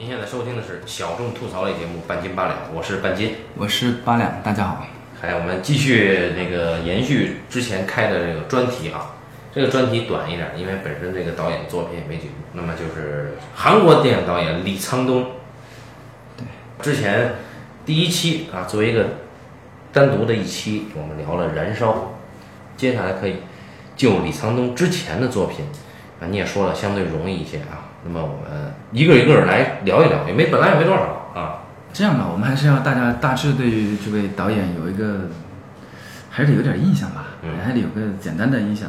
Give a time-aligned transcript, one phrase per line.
[0.00, 3.34] 您现在收听的是小众吐槽类节目《半斤八两》，我是半斤。
[3.54, 4.86] 我是八两，大家好。
[5.20, 9.16] 哎我们继续那个延续之前开的这个专题啊，
[9.54, 12.32] 这个专题短一点，因为本身这个导演作品也没几部。
[12.54, 15.32] 那么就是韩国电影导演李沧东。
[16.34, 16.46] 对，
[16.80, 17.34] 之前
[17.84, 19.04] 第一期啊，作为一个
[19.92, 21.92] 单独的一期，我们聊了《燃烧》，
[22.74, 23.36] 接下来可以
[23.94, 25.66] 就李沧东之前的作品
[26.22, 27.89] 啊，你也说了相对容易一些啊。
[28.04, 31.02] 那么我们一个一个来聊一聊，也没本来也没多少
[31.34, 31.58] 啊。
[31.92, 35.28] 这样吧，我们还是要大家大致对于这位导演有一个，
[36.30, 37.26] 还是有点印象吧，
[37.64, 38.88] 还得有个简单的印象。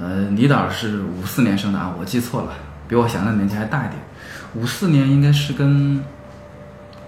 [0.00, 2.52] 呃，李导是五四年生的啊，我记错了，
[2.88, 3.94] 比我想的年纪还大一点。
[4.54, 6.02] 五四年应该是跟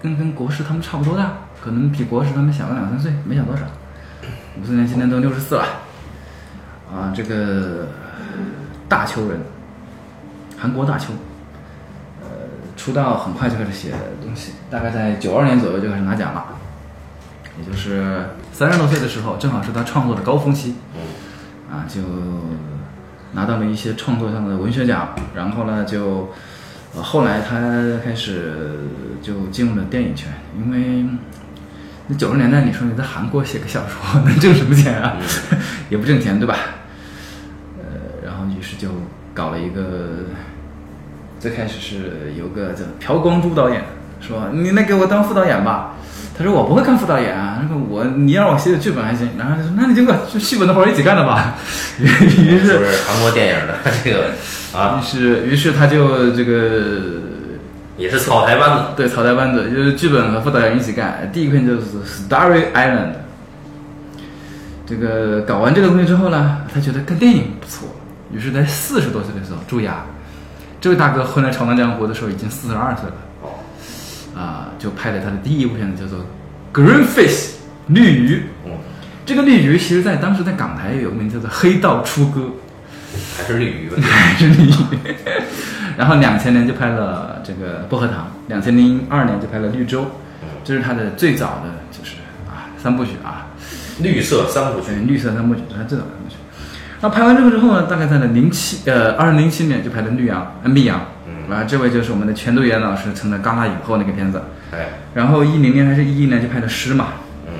[0.01, 1.31] 跟跟国师他们差不多大，
[1.63, 3.63] 可能比国师他们小个两三岁，没小多少。
[4.61, 5.63] 五四年今年都六十四了，
[6.93, 7.87] 啊，这个
[8.87, 9.39] 大邱人，
[10.63, 11.11] 韩国大邱。
[12.21, 12.27] 呃
[12.77, 16.45] 出道很快就开始写东西，大概在九二年左右就开始拿奖了，
[17.59, 20.75] 也就是三十多岁的时候，正好是他创作的高峰期，
[21.69, 22.01] 啊，就
[23.33, 26.29] 拿到了一些创作上的文学奖，然后呢，就
[26.95, 27.59] 呃后来他
[28.03, 28.79] 开始
[29.21, 31.05] 就进入了电影圈，因为
[32.07, 35.17] 那九十年代你说你在韩国写个小说 能挣什么钱啊？
[35.91, 36.55] 也不挣钱对吧？
[37.77, 38.89] 呃，然后于是就
[39.33, 40.25] 搞了一个。
[41.43, 43.83] 最开始是有个叫朴光洙导演
[44.21, 45.93] 说：“你来给我当副导演吧。”
[46.37, 51.55] 他说：“我不会干副导演啊，那个我你让我写写剧本还行。”然后他说：“那你就把剧本的活一起干了吧。”
[51.99, 54.29] 于是韩国电影的这个
[54.73, 57.19] 啊，于是于是他就这个
[57.97, 61.29] 也是草台班子，对草台班子就是剧本和副导演一起干。
[61.33, 61.81] 第一篇就是
[62.29, 63.11] 《Starry Island》。
[64.87, 67.89] 这个搞完这个东西之后呢，他觉得干电影不错，
[68.31, 70.05] 于是在四十多岁的时候，注意啊。
[70.83, 73.15] 这位大哥后来《闯荡江湖》的时候已经四十二岁了，
[74.37, 76.19] 啊，就拍了他的第一部片子，叫做
[76.73, 77.53] 《Green Face》
[77.87, 78.43] 绿鱼。
[79.25, 82.41] 这个绿鱼其实，在当时在港台有个名字叫做《黑道出歌》，
[83.37, 83.95] 还是绿鱼吧？
[84.03, 84.73] 还是绿鱼。
[85.95, 88.17] 然后两千年就拍了这个《薄荷糖》，
[88.49, 90.01] 两千零二年就拍了《绿洲》，
[90.65, 92.15] 这是他的最早的就是
[92.45, 93.47] 啊三部曲啊，
[94.01, 96.35] 绿色三部曲，绿色三部曲是他最早的三部曲。
[97.03, 100.41] 那拍完这个之后呢，大概在了零七呃二零零七年就拍了《绿杨》
[100.71, 104.41] 《密阳》，嗯，啊，这位就是我们的全度妍老师成了戛纳影后那个片子，
[104.71, 107.07] 哎，然后一零年还是一一年就拍的《诗》嘛，
[107.45, 107.55] 嗯，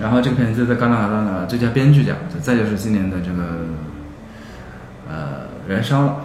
[0.00, 3.44] 然后这个片子在戛纳拿到了最佳编剧奖，再就是今年的这个
[5.08, 6.16] 呃《燃烧》了，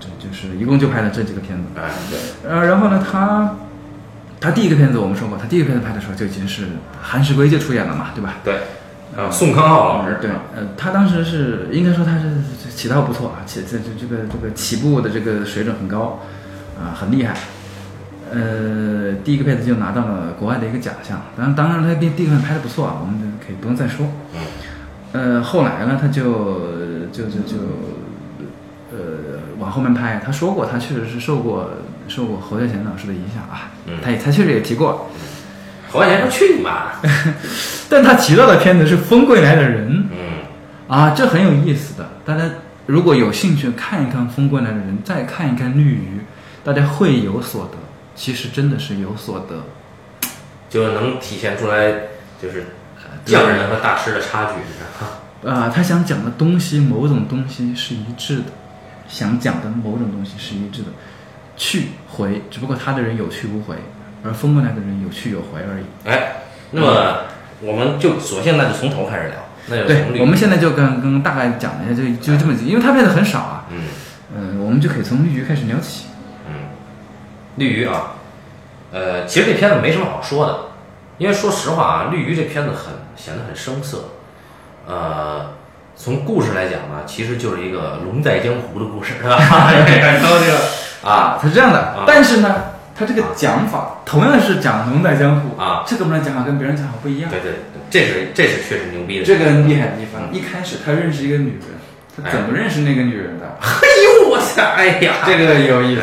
[0.00, 3.54] 这就是一共就拍了这几个片子，哎，对，呃，然后呢，他
[4.40, 6.68] 他第一个片子我们说过，他第一个片子拍的时候就已经是
[7.02, 8.36] 韩石圭就出演了嘛，对吧？
[8.42, 8.54] 对。
[9.16, 10.18] 啊，宋康昊老师。
[10.20, 16.20] 对，呃，他当时是应该说他是起到不错啊，起这这这个这个起步的这个水准很高，
[16.78, 17.34] 啊，很厉害，
[18.30, 24.06] 呃，第一个片子就拿到了国外的一个奖项，当然当然他第第一个片子拍的不错啊，我们可以不用再说，
[25.12, 26.26] 呃，后来呢，他就
[27.10, 27.56] 就就就
[28.92, 28.98] 呃
[29.58, 31.70] 往后面拍，他说过他确实是受过
[32.06, 33.72] 受过侯孝贤老师的影响啊，
[34.02, 35.08] 他也他确实也提过。
[35.96, 36.92] 侯孝贤说：“去你妈！”
[37.88, 40.44] 但他提到的片子是《风归来的人》，嗯，
[40.88, 42.08] 啊，这很有意思的。
[42.24, 42.42] 大家
[42.86, 46.20] 如果有兴趣看一看《风归来的人》，再看一看《绿鱼》，
[46.66, 47.78] 大家会有所得。
[48.14, 49.64] 其实真的是有所得，
[50.70, 51.92] 就能体现出来，
[52.40, 52.64] 就是
[53.26, 54.52] 匠人和大师的差距。
[55.46, 58.44] 啊，他想讲的东西，某种东西是一致的，
[59.06, 60.88] 想讲的某种东西是一致的，
[61.56, 63.76] 去回，只不过他的人有去无回。
[64.26, 65.84] 而风过来的人有去有回而已。
[66.04, 66.32] 哎，
[66.72, 67.18] 那么
[67.60, 69.36] 我们就索性那就从头开始聊。
[69.68, 73.64] 那就对，我们现在就跟跟大概讲一下，就就这么，因为他拍的很少啊。
[73.70, 73.82] 嗯。
[74.34, 76.06] 呃，我们就可以从绿鱼开始聊起。
[76.48, 76.68] 嗯。
[77.56, 78.14] 绿鱼啊，
[78.92, 80.58] 呃，其实这片子没什么好说的，
[81.18, 84.10] 因为说实话啊，绿鱼这片子很显得很生涩。
[84.86, 85.52] 呃，
[85.96, 89.36] 从故事来讲呢，其实就是一个龙在江湖的故事，是吧？
[89.38, 90.58] 然后这个
[91.02, 92.54] 啊，它是这样的，但是呢。
[92.98, 97.30] 他这个讲法同样是讲龙在江湖啊，这个们的讲法跟别人讲法不一样。
[97.30, 97.56] 对对对，
[97.90, 99.24] 这是这是确实牛逼的。
[99.24, 101.76] 这个厉害的地方，一开始他认识一个女人，
[102.16, 103.46] 他怎么认识那个女人的？
[103.60, 103.86] 哎
[104.22, 104.62] 呦我操！
[104.62, 106.02] 哎呀，这个有意思。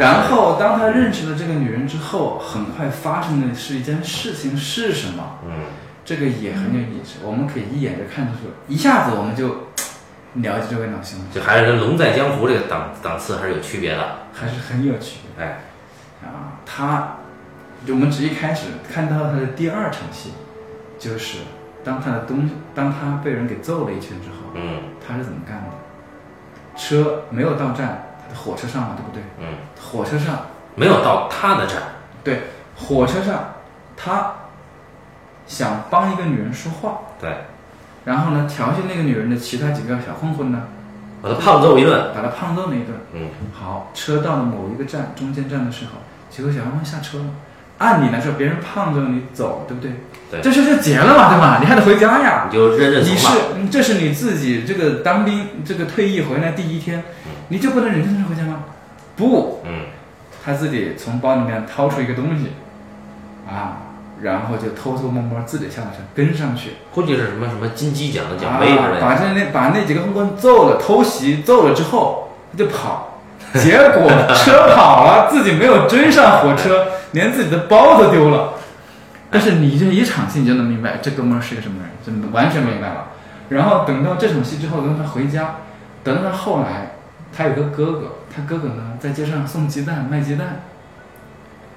[0.00, 5.38] 然后当他认识了这个女人之后，很快发生的是一件事情是什么？
[5.44, 5.52] 嗯，
[6.02, 7.18] 这个也很有意思。
[7.22, 9.68] 我们可以一眼就看出去，一下子我们就
[10.40, 11.18] 了解这位老兄。
[11.30, 15.44] 就还是跟龙在江湖这个档档次还是有区别的，还是很有区别。
[15.44, 15.60] 哎。
[16.26, 17.16] 啊，他，
[17.88, 20.32] 我们只一开始看到他的第二场戏，
[20.98, 21.38] 就是
[21.84, 25.70] 当他的东，当他被人给揍了一拳之后，嗯，他是怎么干的？
[26.76, 29.22] 车没有到站，他的火车上了，对不对？
[29.38, 31.82] 嗯，火车上没有到他的站。
[32.22, 32.42] 对，
[32.76, 33.54] 火车上
[33.96, 34.32] 他
[35.46, 37.34] 想帮一个女人说话，对，
[38.04, 40.64] 然后呢调戏那个女人的其他几个小混混呢，
[41.22, 42.12] 把他胖揍一顿。
[42.14, 42.94] 把他胖揍了一顿。
[43.12, 45.92] 嗯，好，车到了某一个站，中间站的时候，
[46.30, 47.24] 结果小混混下车了。
[47.78, 49.92] 按理来说，别人胖着你走，对不对？
[50.30, 51.58] 对这事就结了嘛，对吧？
[51.60, 52.48] 你还得回家呀。
[52.50, 53.14] 你就认认你。
[53.14, 57.04] 是嗯这是你自己这个当兵这个退役回来第一天，
[57.48, 58.64] 你就不能忍着回家吗？
[59.14, 59.86] 不，嗯，
[60.42, 62.52] 他自己从包里面掏出一个东西，
[63.46, 63.76] 啊，
[64.22, 69.00] 然后就偷偷摸摸自己下了车跟上去，估计是什么什么金鸡奖的奖啊杯之类的。
[69.00, 73.15] 把这那把那几个混混揍了，偷袭揍了之后他就跑，
[73.60, 78.54] 结果车跑了，自己没有追上火车，连自己的包都丢了。
[79.30, 83.08] 但是你这一场戏你就能明白这哥们儿是个什么人，真的完全明白了。
[83.48, 85.56] 然后等到这场戏之后，等他回家，
[86.02, 86.92] 等到他后来，
[87.36, 90.60] 他有个哥哥，他哥哥呢在街上送鸡蛋卖鸡蛋，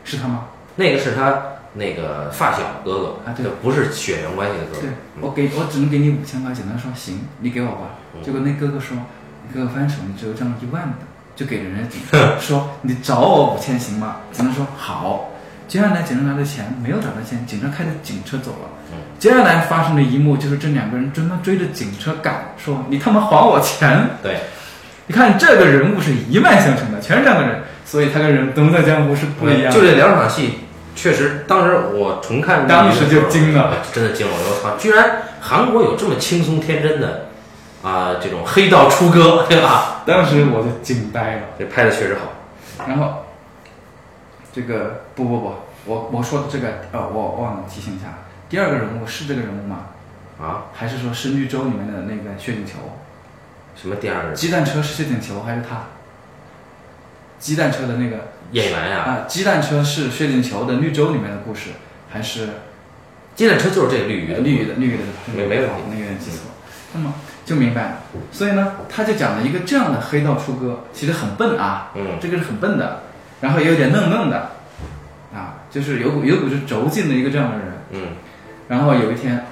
[0.03, 0.45] 是他吗？
[0.75, 1.41] 那个是他
[1.73, 4.89] 那个发小哥哥啊对不是血缘关系的哥哥对。
[5.21, 7.97] 我给我只能给你五千块钱，他说行，你给我吧。
[8.23, 8.97] 结果那哥哥说，
[9.53, 10.97] 哥哥翻手你只有这样一万的，
[11.39, 14.17] 就给了人家警察 说你找我五千行吗？
[14.33, 15.29] 警察说好。
[15.69, 18.67] 接下来警察拿着钱没有找到钱，警察开着警车走了。
[19.19, 24.09] 接下来发生的一幕就是这两个人专门追着警车赶，说你他妈还我钱！
[24.21, 24.39] 对，
[25.07, 29.71] 你看这个人物是一脉相承的，全是这样的人，所以他跟人东在江湖是不一样的。
[29.71, 30.55] 就这两场戏，
[30.95, 34.33] 确实，当时我重看当时就惊了，真的惊了！
[34.33, 37.28] 我操，居然韩国有这么轻松天真的
[37.81, 40.03] 啊、这种黑道出歌，对吧？
[40.05, 41.41] 当时我就惊呆了。
[41.57, 42.85] 这拍的确实好。
[42.87, 43.25] 然后，
[44.53, 45.55] 这个不不不，
[45.85, 49.85] 我我说的这个呃，我忘了提醒一下，第二个人物是这个人物吗？
[50.39, 52.73] 啊，还是说是绿洲里面的那个薛景球？
[53.75, 55.83] 什么第二个鸡蛋车是薛景球还是他？
[57.39, 61.69] 鸡蛋车的那个演员呀、啊，鸡蛋车是薛景球的绿洲里面的故事，
[62.09, 62.49] 还是
[63.35, 65.03] 鸡蛋车就是这个绿鱼的，绿鱼的绿鱼的？
[65.33, 66.39] 没没问题那个人记错。
[66.93, 67.13] 那么
[67.49, 67.97] 就明白了。
[68.31, 72.99] 所以呢，他就讲了一个这样的黑道出歌，其实很笨啊，嗯这个是很笨的，
[73.41, 74.51] 然后也有点愣愣的，
[75.33, 77.65] 啊，就是有股有股是轴劲的一个这样的人。
[77.91, 78.01] 嗯
[78.67, 79.47] 然后有一天，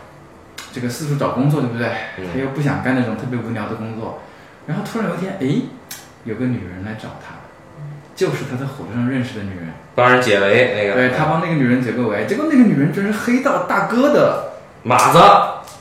[0.72, 1.88] 这个四处找工作，对不对？
[2.20, 4.22] 嗯他又不想干那种特别无聊的工作，
[4.68, 5.62] 然后突然有一天，哎，
[6.24, 7.34] 有个女人来找他，
[8.16, 9.70] 就是他在火车上认识的女人。
[9.96, 14.54] 帮人解围那个，对他帮那个女人解个围，结果那个女人居然是黑道大哥的。
[14.84, 15.18] 马子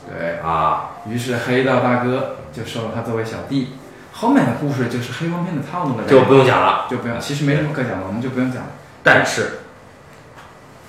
[0.08, 3.72] 对，啊，于是黑道大哥就收了他作为小弟。
[4.12, 6.86] 后面的故事就是黑帮片的套路了，就不用讲了。
[6.90, 8.68] 就不用，其实没什么可讲的，我们就不用讲了。
[9.02, 9.58] 但是，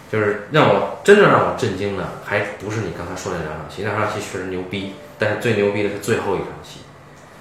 [0.10, 6.80] 就是让我真正让我震惊的，还不是你刚才说的那两场戏，那两场戏确实牛逼，但是最牛逼的是最后一场戏。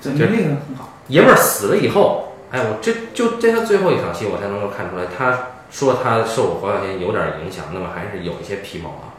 [0.01, 5.39] 这就那个很好，爷们儿死了以后，哎，我这就这他最后一场戏，我才能够看出来，他
[5.71, 9.15] 说他受我黄小仙有点影响，那么还是有一些皮毛啊。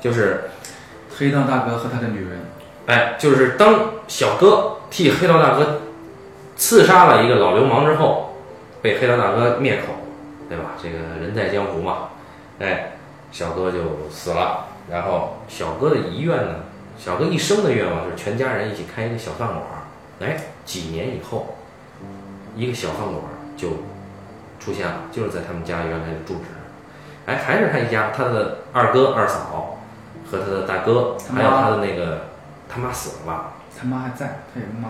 [0.00, 0.44] 就是，
[1.18, 2.46] 黑道大哥和他的女人，
[2.88, 5.82] 哎，就是当小哥替黑道大哥
[6.56, 8.34] 刺杀了一个老流氓之后，
[8.80, 9.92] 被黑道大哥灭口，
[10.48, 10.72] 对吧？
[10.82, 12.08] 这个人在江湖嘛，
[12.58, 12.92] 哎，
[13.30, 14.64] 小哥就死了。
[14.90, 16.54] 然后小哥的遗愿呢，
[16.98, 20.24] 小哥一生的愿望就是全家人一起开一个小饭馆儿。
[20.24, 21.56] 哎，几年以后，
[22.56, 23.68] 一个小饭馆儿就
[24.58, 26.44] 出现了，就是在他们家原来的住址。
[27.26, 29.78] 哎，还是他一家，他的二哥、二嫂
[30.30, 32.22] 和他的大哥，还有他的那个
[32.68, 33.52] 他妈死了吧？
[33.80, 34.88] 他妈还在，他有个妈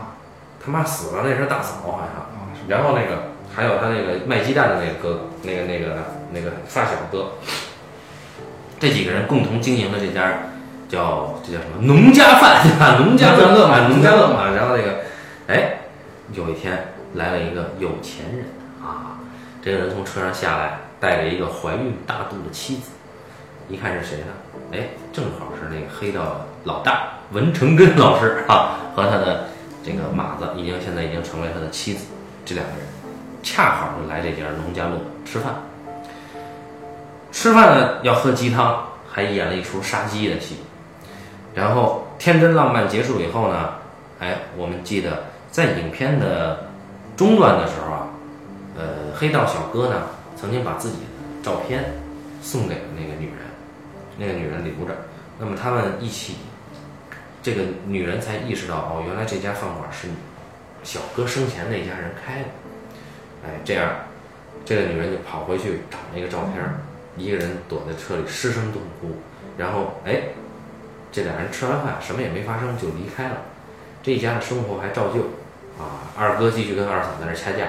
[0.64, 2.26] 他妈死了，那是大嫂好像。
[2.66, 5.96] 然后那个还有他那个卖鸡蛋的那个哥，那个那个
[6.32, 7.32] 那个发小哥，
[8.80, 10.32] 这几个人共同经营的这家
[10.88, 12.64] 叫这叫什么农家饭？
[12.98, 14.50] 农家乐嘛啊，农农家乐家乐嘛。
[14.54, 15.00] 然后那个，
[15.46, 15.78] 哎，
[16.32, 18.46] 有一天来了一个有钱人
[18.82, 19.20] 啊，
[19.62, 22.90] 这个人从车上下来，带着一个怀孕大肚的妻子，
[23.68, 24.26] 一看是谁呢？
[24.72, 29.48] 哎，正好是那个黑道老大文成根老师啊，和他的
[29.84, 32.06] 这个马子已经现在已经成为他的妻子，
[32.44, 32.86] 这两个人
[33.42, 35.54] 恰好就来这家农家乐吃饭。
[37.30, 40.56] 吃饭呢要喝鸡汤，还演了一出杀鸡的戏。
[41.54, 43.74] 然后天真浪漫结束以后呢，
[44.20, 46.66] 哎，我们记得在影片的
[47.16, 48.08] 中段的时候啊，
[48.76, 50.02] 呃，黑道小哥呢
[50.34, 51.02] 曾经把自己的
[51.42, 51.84] 照片
[52.40, 53.36] 送给了那个女人，
[54.16, 54.94] 那个女人留着。
[55.38, 56.36] 那么他们一起，
[57.48, 60.08] 这个女人才意识到哦，原来这家饭馆是
[60.84, 62.48] 小哥生前那家人开的。
[63.42, 63.90] 哎，这样，
[64.66, 66.80] 这个女人就跑回去找那个照片儿，
[67.16, 69.16] 一个人躲在车里失声痛哭，
[69.56, 70.24] 然后哎，
[71.10, 73.36] 这俩人吃完饭什么也没发生就离开了，
[74.02, 75.20] 这一家的生活还照旧，
[75.82, 77.66] 啊，二哥继续跟二嫂在那掐架，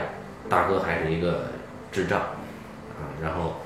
[0.49, 1.51] 大哥还是一个
[1.89, 3.61] 智障，啊，然后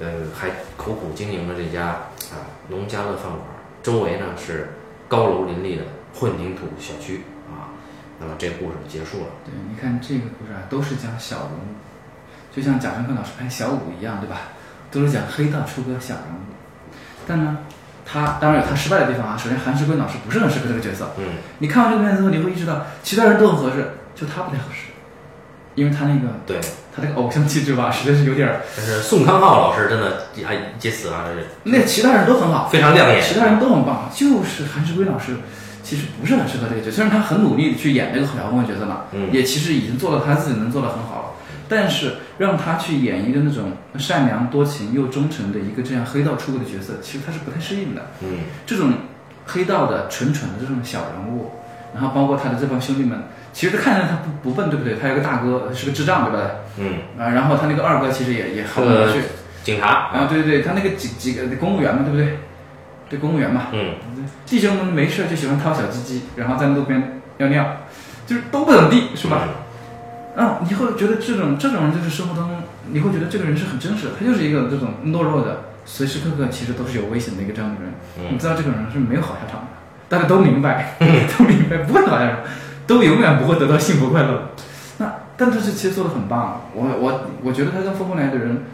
[0.00, 0.48] 呃还
[0.78, 1.84] 苦苦经营着这家
[2.32, 3.42] 啊农家乐饭馆，
[3.82, 4.70] 周围呢是
[5.10, 5.82] 高楼林立的
[6.14, 7.74] 混凝土小区啊。
[8.20, 9.26] 那么这个故事结束了。
[9.44, 14.36] 对，你看这个故事啊，都是讲小人物，就像贾樟柯老师拍小五一样，对吧？
[14.90, 16.94] 都是讲黑道出哥小人物。
[17.26, 17.58] 但呢，
[18.06, 19.36] 他当然有他失败的地方啊。
[19.36, 21.10] 首先，韩世圭老师不是很适合这个角色。
[21.18, 21.24] 嗯，
[21.58, 24.92] 你看完这个片子之后，你会意识到其他人都很合适，就他不太合适，
[25.74, 26.60] 因为他那个对，
[26.94, 28.60] 他这个偶像气质吧，实在是有点儿。
[28.76, 30.06] 但是宋康昊老师真的
[30.46, 33.22] 啊杰死啊，这是那其他人都很好，非常亮眼。
[33.22, 35.36] 其他人都很棒，就是韩志圭老师
[35.82, 36.96] 其实不是很适合这个角色。
[36.96, 41.24] 虽然他很努力去演这个小混混角色嘛，嗯也其实已经做到他自己能做的很好了。
[41.68, 48.10] 但是让他去演一个那种善良多情又忠诚的一个这样黑道出轨的角色，其实他是不太适应的。
[48.22, 48.92] 嗯这种
[49.46, 51.52] 黑道的蠢蠢的这种小人物，
[51.94, 53.18] 然后包括他的这帮兄弟们，
[53.52, 54.96] 其实看着他不不笨，对不对？
[54.96, 56.50] 他有个大哥是个智障，对吧？
[56.78, 59.22] 嗯，啊，然后他那个二哥其实也也好不去。
[59.62, 62.38] 警察啊，对对对，他那个几几个公务员嘛，对不对？
[63.10, 63.94] 对，公务员嘛，嗯
[64.46, 67.76] 弟兄们没事就喜欢掏小鸡鸡，然后在路边尿尿，
[68.26, 69.48] 就是都不怎么地，是吧？
[70.36, 72.56] 啊，你会觉得这种这种人就是生活当中，
[72.90, 77.92] 你会觉得这个人是很真实的，他就是一个这种懦弱的，随时刻刻其实都是有危险的一个这样的人。
[78.18, 79.66] 嗯你知道这个人是没有好下场的，
[80.10, 82.38] 大家都明白，都明白不会好下场，
[82.84, 84.50] 都永远不会得到幸福快乐。
[84.98, 88.64] 那但这是其实做的很棒，我我我觉得他跟风过来的人，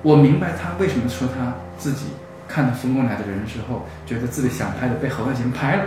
[0.00, 2.06] 我明白他为什么说他自己
[2.48, 5.82] 看到风过来的人之后，觉得自己想拍的被侯孝贤拍了，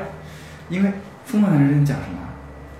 [0.69, 0.91] 因为
[1.25, 2.19] 风过来的人讲什么？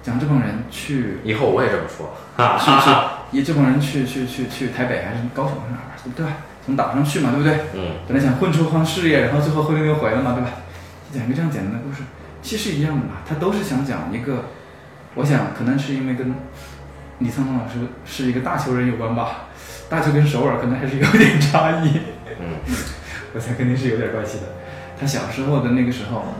[0.04, 3.12] 讲这帮人去以后我也这么说，哈去哈哈。
[3.32, 6.34] 去，也这帮人去去去去台北还是高雄还是哪儿，对吧？
[6.66, 7.58] 从岛上去嘛，对不对？
[7.74, 10.50] 嗯本来想混出方事业，然后最后灰溜溜回了嘛，对吧？
[11.14, 12.02] 讲一个这样简单的故事，
[12.42, 14.46] 其实一样的嘛，他都是想讲一个，
[15.16, 16.34] 我想可能是因为跟
[17.20, 19.50] 李沧东老师是一个大球人有关吧，
[19.90, 22.00] 大球跟首尔可能还是有点差异，
[22.40, 22.58] 嗯
[23.36, 24.44] 我想肯定是有点关系的。
[25.00, 26.34] 他小时候的那个时候，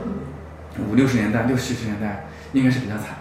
[0.90, 3.16] 五六十年代、六七十年代应该是比较惨，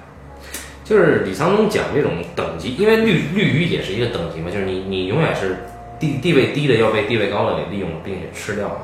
[0.83, 5.57] 就是李沧东讲这种等级，因为绿绿鱼也是一个等级嘛，就是你你永远是
[5.99, 8.77] 地地位低的要被地位高的给利用，并且吃掉了，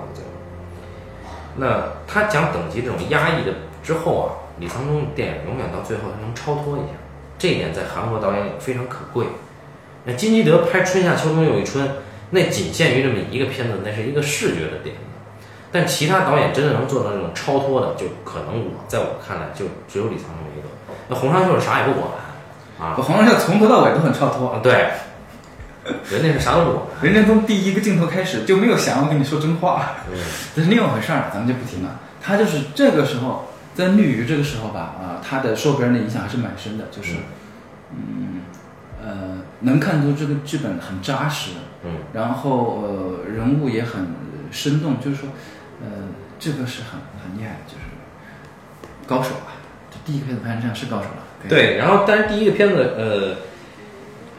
[1.59, 4.27] 那他讲等级这种压抑的之后啊，
[4.59, 6.97] 李沧东的电影永远到最后他能超脱一下，
[7.37, 9.25] 这一点在韩国导演也非常可贵。
[10.05, 11.85] 那金基德拍《春夏秋冬又一春》，
[12.31, 15.01] 那仅限于这么一个片子，那是一个视觉的点子。
[15.71, 20.67] 但其他导演真的能做到这种超脱的，就可能我在我看来就只有李沧东一个。
[21.09, 22.09] 那洪尚秀是啥也不管
[22.79, 24.89] 啊，我黄仁孝从头到尾都很超脱，啊，对，
[26.11, 26.83] 人家是啥都不管。
[27.01, 29.95] 人家从第一个镜头开始就没有想要跟你说真话。
[30.11, 30.17] 嗯
[30.55, 31.99] 这是另外回事儿，咱们就不提了。
[32.21, 37.13] 他就是这个时候，在绿鱼这个时候吧，啊、他的受别人的影响还是蛮深的，就是，
[37.91, 38.41] 嗯，
[39.01, 41.51] 呃，能看出这个剧本很扎实，
[41.85, 44.07] 嗯然后呃，人物也很
[44.51, 45.29] 生动，就是说，
[45.81, 45.87] 呃，
[46.37, 47.83] 这个是很很厉害的，就是
[49.07, 49.55] 高手啊。
[49.91, 51.23] 这第一个片子拍成这样是高手了。
[51.47, 53.37] 对，然后但是第一个片子，呃，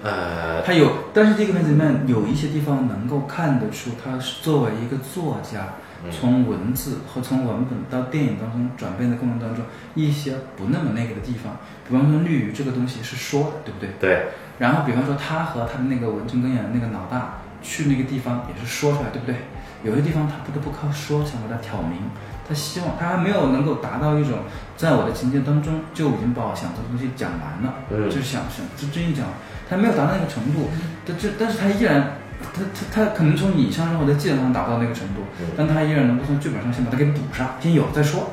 [0.03, 9.63] 呃，他有，但是这个片子里面有一些地方能够看得出，他是作为一个作家，嗯从文字和从文本到电影当中转变的过程当中，
[9.95, 13.91] 一些不那么那个的地方，比方说绿鱼这个东西是说的，对不对？
[14.01, 14.29] 对，
[14.59, 19.37] 然后比方说他和他的那个文成根演的那个老大去那个地方也是说出来，对不对？
[19.83, 21.99] 有些地方他不得不靠说想把它挑明，
[22.47, 24.41] 他希望他还没有能够达到一种
[24.77, 29.27] 在我的情节当中就已经把我想做的东西讲完了，嗯就是想想就真一讲，
[29.71, 30.69] 他没有达到那个程度，
[31.07, 32.19] 但这但是他依然。
[32.41, 38.31] 他他他可能从影像上或者技能上达到那个程度，嗯但他依然能够从剧本上先把它给补上，先有再说。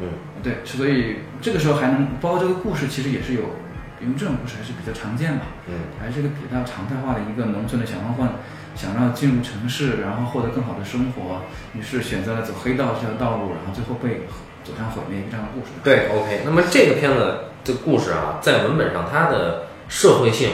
[0.00, 0.08] 嗯
[0.42, 3.42] 对，所以这个时候还能包括这个故事，其实也是有，
[4.00, 5.44] 因为这种故事还是比较常见吧。
[5.68, 8.28] 嗯还是一个比较常态化的一个农村的小混混，
[8.74, 11.42] 想要进入城市，然后获得更好的生活，
[11.74, 14.22] 于是选择了走黑道这条道路，然后最后被
[14.64, 15.72] 走向毁灭这样的故事。
[15.84, 16.40] 对，OK。
[16.46, 20.50] 那么这个片子的故事啊，在文本上它的社会性，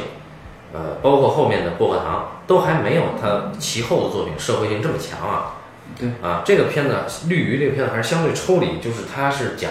[0.72, 5.56] 呃，包括后面的薄荷糖，都还没有他其后的作品社会性这么强啊。
[5.98, 6.96] 对啊，这个片子
[7.28, 9.70] 《绿鱼》这个片子还是相对抽离，就是它是讲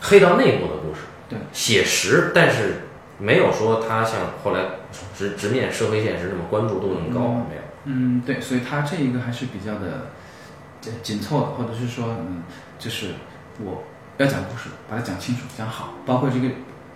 [0.00, 4.60] 黑道内部的故事，对，写实，但是没有说它像后来
[5.16, 7.62] 直直面社会现实那么关注度那么高，嗯没有。
[7.86, 10.08] 嗯，对，所以他这一个还是比较的
[10.86, 12.42] 呃紧凑的，或者是说，嗯，
[12.78, 13.08] 就是
[13.62, 13.84] 我
[14.16, 16.48] 要讲故事，把它讲清楚、讲好，包括这个，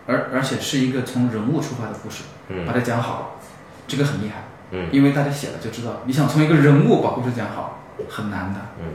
[0.09, 3.38] 而而且是一个从人物出发的故事，嗯把它讲好，
[3.87, 4.43] 这个很厉害。
[4.73, 8.61] 嗯因为大家写了就知道，你想从一个人物把故事讲好很难的。
[8.81, 8.87] 嗯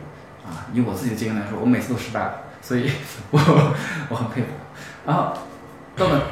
[0.46, 2.92] 啊，以我自己的经验来说，我每次都失败了，所以
[3.32, 3.40] 我
[4.10, 4.48] 我很佩服。
[5.06, 5.32] 然后
[5.96, 6.24] 到了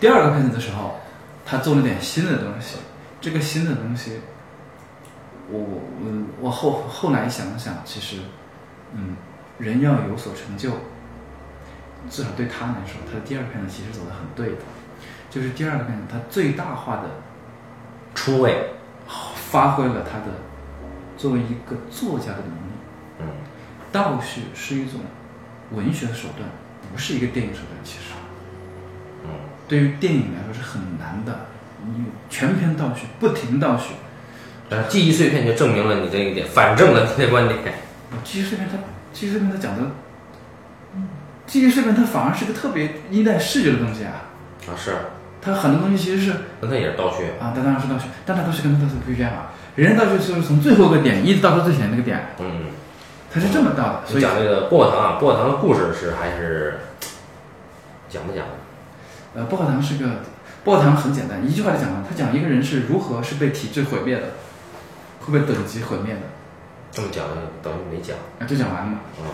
[0.00, 0.96] 第二个片子的时候，
[1.46, 2.78] 他做了点新的东西，
[3.20, 4.22] 这个新的东西
[5.48, 5.68] 我我
[6.00, 8.16] 我我后后来想了想，其实，
[8.94, 9.16] 嗯，
[9.58, 10.70] 人要有所成就，
[12.08, 14.62] 至少对他来说，他的第二个片子其实走的很对的，
[15.28, 17.10] 就是第二个片子他最大化的
[18.14, 18.70] 出位，
[19.34, 20.26] 发挥了他的
[21.16, 22.72] 作为一个作家的能力。
[23.20, 23.26] 嗯
[23.92, 25.00] 倒叙是一种
[25.72, 26.48] 文学手段，
[26.92, 27.76] 不是一个电影手段。
[27.82, 28.14] 其实，
[29.24, 29.30] 嗯
[29.66, 31.46] 对于电影来说是很难的。
[31.82, 33.94] 你全篇倒叙，不停倒叙。
[34.68, 37.58] 呃，记忆碎片就证明了你这一点，反证了你的观点。
[38.22, 38.76] 记忆碎片它，
[39.12, 39.82] 记忆碎片它讲的，
[41.50, 44.22] 记忆碎片它反而是个特别依赖视觉的东西啊。
[44.68, 44.94] 啊，是，
[45.42, 47.24] 它很多东西其实是那它也是倒叙。
[47.40, 49.50] 啊，它当然是倒叙，但它都是跟它倒叙不一样啊。
[49.74, 52.66] 人家倒叙是从最后一个点一直倒到最前那个点，嗯，
[53.34, 54.02] 它是这么倒的。
[54.06, 56.78] 所以你讲这个薄荷糖啊，薄荷糖的故事是还是
[58.08, 58.46] 讲不讲？
[59.34, 60.22] 呃，薄荷糖是个
[60.62, 62.04] 薄荷糖很简单，一句话就讲完。
[62.08, 64.22] 他讲一个人是如何是被体制毁灭的，
[65.18, 66.20] 会被等级毁灭的，
[66.92, 67.24] 这么讲
[67.60, 68.16] 等于没讲。
[68.38, 68.98] 啊，就讲完了嘛。
[69.18, 69.24] 嗯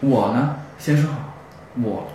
[0.00, 1.34] 我呢，先说好，
[1.82, 2.08] 我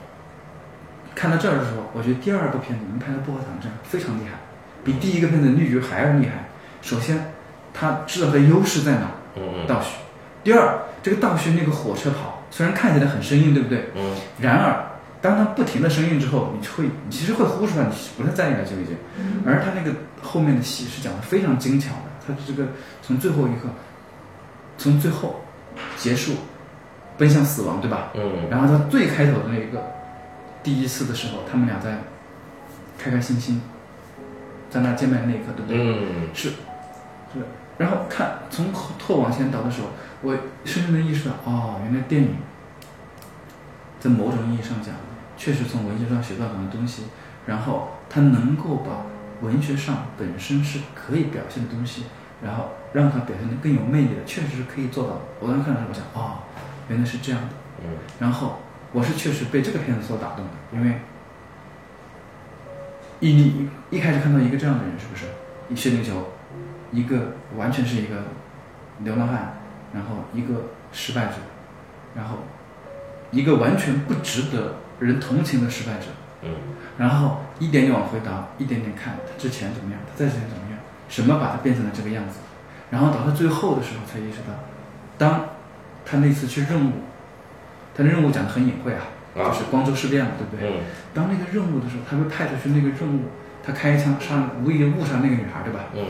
[1.16, 4.38] 看到这儿的时候，我觉得第二部片子能拍到薄荷糖这样非常厉害，
[4.84, 6.46] 比第一个片子绿菊还要厉害。
[6.82, 7.34] 首先，
[7.74, 9.98] 他知道他的优势在哪儿，嗯嗯倒叙。
[10.44, 13.90] 第二，这个倒叙那个火车跑，虽然看起来很生硬，对不对？
[13.96, 14.84] 嗯然而，
[15.22, 18.98] 当它不停的生硬之后，你会，你其实会呼出来，你不太在意了就已经。
[19.46, 22.70] 而他那个后面的戏是讲的非常精巧的，他这个
[23.04, 23.70] 从最后一刻，
[24.80, 25.44] 从最后
[25.98, 26.34] 结束，
[27.22, 28.10] 奔向死亡，对吧？
[28.16, 29.80] 嗯然后他最开头的那一个，
[30.64, 32.00] 第一次的时候，他们俩在
[32.98, 33.62] 开开心心，
[34.72, 35.78] 在那见面那一刻，对不对？
[35.80, 37.46] 嗯是，是。
[37.78, 39.90] 然后看从后后往前倒的时候，
[40.24, 40.36] 我
[40.66, 42.38] 深深的意识到，哦，原来电影
[44.00, 44.96] 在某种意义上讲，
[45.38, 47.04] 确实从文学上学到很多东西，
[47.46, 49.06] 然后它能够把
[49.46, 52.06] 文学上本身是可以表现的东西，
[52.44, 55.22] 然后让它表现的更有魅力的，确实是可以做到的。
[55.40, 56.40] 我当时看的时候，我想，哦，
[56.92, 57.48] 原来是这样的。
[57.84, 58.60] 嗯然后
[58.92, 61.00] 我是确实被这个片子所打动的，因为
[63.22, 65.26] 一你一开始看到一个这样的人，是不是？
[65.70, 66.12] 一薛定谔，
[66.92, 68.16] 一个完全是一个
[69.00, 69.54] 流浪汉，
[69.94, 71.36] 然后一个失败者，
[72.14, 72.40] 然后
[73.32, 76.08] 一个完全不值得人同情的失败者，
[76.44, 76.50] 嗯
[76.98, 80.78] 然后一点点往回倒，一点点看他之前怎么样，他再之前怎么样，
[81.08, 82.40] 什么把他变成了这个样子，
[82.90, 84.54] 然后到他最后的时候才意识到，
[85.18, 85.46] 当
[86.06, 86.94] 他那次去任务，
[87.96, 89.02] 他的任务讲的很隐晦啊，
[89.38, 90.78] 啊就是光州事变嘛，对不对？
[90.78, 90.84] 嗯
[91.14, 93.24] 当那个任务的时候，他被派出去那个任务，
[93.62, 95.82] 他开枪杀，无意误杀那个女孩，对吧？
[95.96, 96.06] 嗯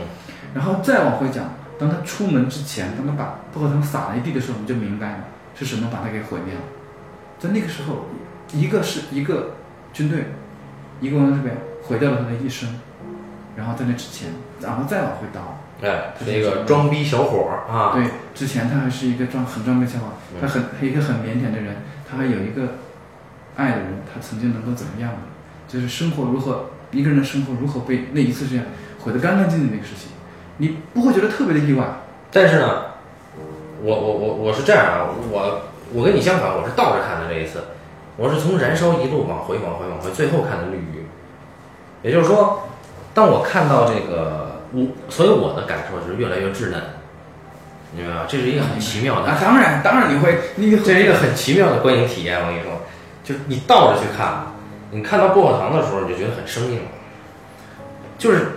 [0.54, 5.18] 然后再往回讲，当他出门之前，当他把薄荷糖撒了一地的时候，我们就明白了
[5.54, 6.60] 是什么把他给毁灭了。
[7.38, 8.06] 在那个时候，
[8.52, 9.54] 一个是一个
[9.92, 10.26] 军队，
[11.00, 12.68] 一个王这边毁掉了他的一生，
[13.56, 14.28] 然后在那之前，
[14.60, 17.92] 然后再往回倒，哎，是一个装逼小伙儿啊。
[17.94, 21.76] 对，之前他还是一个装很装逼小伙，儿他很一个很腼腆的人，
[22.08, 22.74] 他还有一个
[23.56, 25.18] 爱的人，他曾经能够怎么样呢？
[25.68, 28.64] 就是生活如何一个人的生活如何被那一次这样
[29.00, 30.08] 毁得干干净净的一个事情，
[30.58, 31.84] 你不会觉得特别的意外。
[32.30, 32.84] 但是呢，
[33.82, 37.64] 我我我我是这样啊，我我跟你相反，我是倒着看的这一次，
[38.16, 41.06] 我是从燃烧一路往回往回往回，最后看的绿鱼。
[42.02, 42.68] 也就是说，
[43.14, 46.80] 当我看到这个我，所以我的感受就是越来越稚嫩，
[47.92, 48.24] 你明白吗？
[48.28, 52.40] 这是一个很奇妙的啊，当然，当然你会，你这是一个很奇妙的观影体验。
[52.40, 52.80] 我跟你说，
[53.22, 54.46] 就是你倒着去看，
[54.90, 56.88] 你看到薄荷糖的时候，你就觉得很生硬了。
[58.18, 58.52] 就是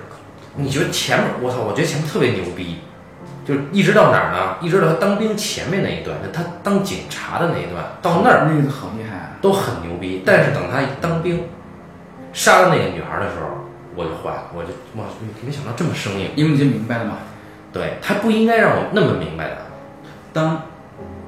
[0.56, 2.80] 你觉得前面，我操，我觉得前面特别牛逼，
[3.46, 4.56] 就是一直到哪儿呢？
[4.62, 9.32] 一直到他当兵前面那一段，就他当警察的那一段，到那儿那个好厉害啊！
[9.42, 10.24] 都很牛逼。
[10.26, 11.44] 但是等他一当兵，
[12.32, 13.65] 杀了那个女孩的时候，
[13.96, 15.08] 我就坏了，我就哇，
[15.46, 16.30] 没想到这么生硬。
[16.36, 17.18] 因为你就明白了嘛，
[17.72, 19.58] 对他不应该让我那么明白的。
[20.34, 20.62] 当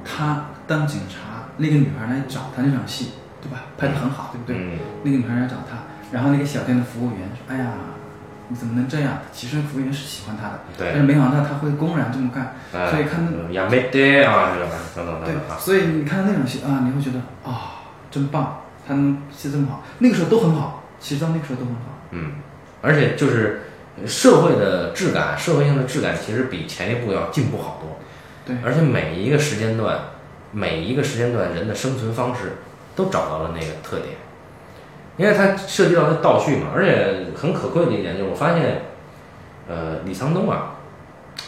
[0.04, 3.64] 他当警察，那个女孩来找他那场戏，对吧？
[3.76, 4.56] 拍的很好，对不对？
[4.56, 5.78] 嗯那个女孩来找他，
[6.12, 7.72] 然后那个小店的服务员说：“哎呀，
[8.48, 21.80] 你怎么能这样？”其实服务员是喜欢他的，对但是没想到他会公然这么干，哎所以看到也没得啊，这个等等等对等啊，，所以你看那场戏啊，你会觉得啊、真棒，他能戏这么好，那个时候都很好，其实到那个时候都很好。
[22.10, 22.32] 嗯，
[22.80, 23.62] 而且就是
[24.06, 27.98] 社会的质感，社会性的质感其实比前一部要进步好多。
[28.46, 29.98] 对，而且每一个时间段，
[30.52, 32.58] 每一个时间段人的生存方式
[32.94, 34.16] 都找到了那个特点，
[35.16, 38.82] 因为它涉及到的倒叙嘛，而且很可贵的一点就是我发现，
[39.68, 40.76] 呃，李沧东啊，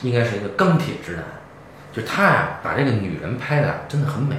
[0.03, 1.25] 应该是一个钢铁直男，
[1.93, 4.37] 就他呀、把这个女人拍的真的很美。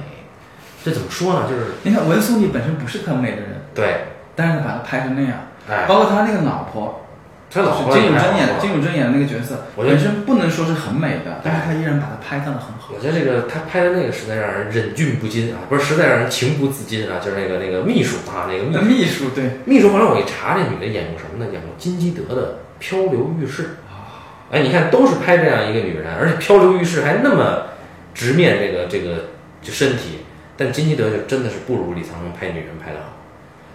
[0.84, 1.48] 这怎么说呢？
[1.48, 4.04] 就是你看文素丽本身不是很美的人，对，
[4.36, 7.04] 但是把她拍成那样，哎，包括他那个老婆，
[7.50, 12.94] 他老婆就是金永也珍演的金永珍演的那个角色，我觉得本身不能说是很美的，但是他依然把它拍到的很好。
[12.94, 19.90] 我觉得这个他拍的那个实在让人忍俊不禁啊，不是实在让人情不自禁啊，就是那个那个秘书啊，那个秘书秘书对，秘书。
[19.90, 21.50] 后来我一查，这女的演过什么呢？
[21.52, 23.62] 演过金基德的《漂流浴室》。
[23.66, 24.02] 啊
[24.50, 27.68] 哎，你看都是拍这样一个女人，而且《漂流浴室》还那么
[28.12, 29.24] 直面这个这个
[29.62, 30.18] 就身体，
[30.58, 33.16] 但金基德就真的是不如李沧东拍女人拍的好。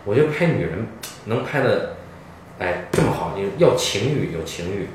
[0.06, 0.86] 我觉得拍女人
[1.28, 1.96] 能拍的，
[2.60, 4.88] 哎这么好，你要情欲有情欲，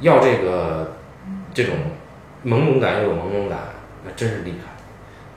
[0.00, 0.96] 要这个
[1.54, 1.74] 这种
[2.44, 3.58] 朦胧感又有朦胧感，
[4.04, 4.72] 那真是厉害。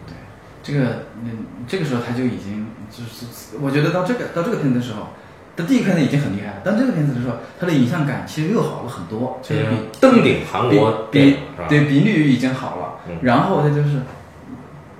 [0.06, 0.14] 对
[0.62, 5.08] 这个嗯，这个时候他就已经就是，我觉得到这个到这个片子的时候，
[5.56, 11.38] 他第一个片子已经很厉害了，但这个片子的时候，他的影像感其实又好了很多，就是比登顶韩国电比影？
[11.70, 14.02] 对比绿已经好了，嗯然后他就是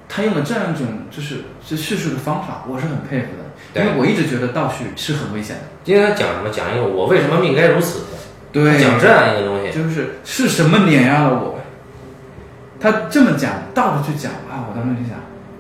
[0.08, 6.50] 他用了这样一种就是是叙述的方法，我是很佩服的，对因为我一直觉得倒叙是很危险的，今天他讲什么？
[6.50, 8.02] 讲一个我为什么命该如此，
[8.52, 9.72] 对，讲这样一个东西。
[9.72, 11.60] 就是是什么碾压了我？
[12.80, 15.18] 他这么讲，倒着去讲啊，我当时就想，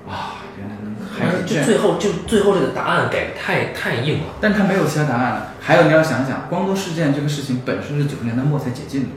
[0.08, 1.66] 啊，原来能还是这样。
[1.66, 4.26] 就最后就最后这个答案给的太太硬了。
[4.40, 5.54] 但他没有其他答案了。
[5.62, 9.10] 还有你要想想，光多事件这个事情本身是九十年代末才解禁的，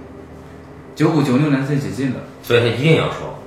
[0.94, 2.18] 九五九六年才解禁的。
[2.42, 3.38] 所以他一定要说，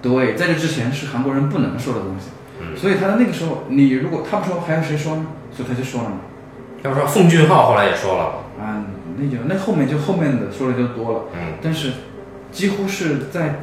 [0.00, 2.28] 对，在这之前是韩国人不能说的东西。
[2.72, 5.26] 嗯所以他在那个时候，你如果他不说，还有谁说呢？
[5.52, 6.16] 所以他就说了嘛。
[6.82, 8.24] 要说奉俊昊后来也说了，
[8.60, 8.84] 啊，
[9.16, 11.24] 那就那后面就后面的说的就多了。
[11.34, 11.92] 嗯，但是
[12.52, 13.60] 几乎是在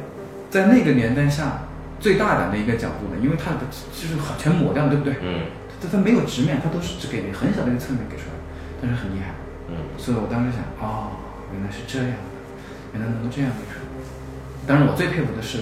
[0.50, 1.62] 在那个年代下
[2.00, 5.14] 最大胆的一个角度的，因为他的就是很全抹掉了，对不对？
[5.22, 5.46] 嗯
[5.82, 8.38] 他他没有直面，他都是只给很小的一个侧面给出来，
[8.80, 9.34] 但是很厉害。
[9.68, 11.10] 嗯，所以我当时想，哦，
[11.52, 12.30] 原来是这样的，
[12.94, 13.86] 原来能够这样给出来。
[14.66, 15.58] 当然，我最佩服的是，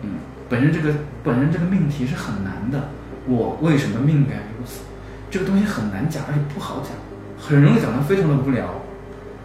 [0.00, 0.92] 嗯，本身这个
[1.24, 2.90] 本身这个命题是很难的，
[3.26, 4.82] 我为什么命该如此？
[5.30, 6.92] 这个东西很难讲，而且不好讲，
[7.38, 8.66] 很容易讲的非常的无聊。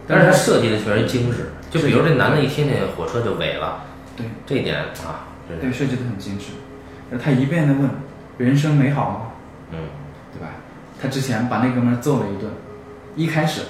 [0.06, 1.46] 但是他设计的确实精致。
[1.70, 3.84] 就比如这男的一听见火车就萎了，
[4.18, 6.52] 对这一点啊，对，设计的很精致。
[7.10, 7.88] 而他一遍的问
[8.36, 9.20] ：“人生美好吗？”
[9.72, 9.78] 嗯，
[10.34, 10.48] 对吧？
[11.00, 12.52] 他之前把那哥们儿揍了一顿，
[13.16, 13.62] 一开始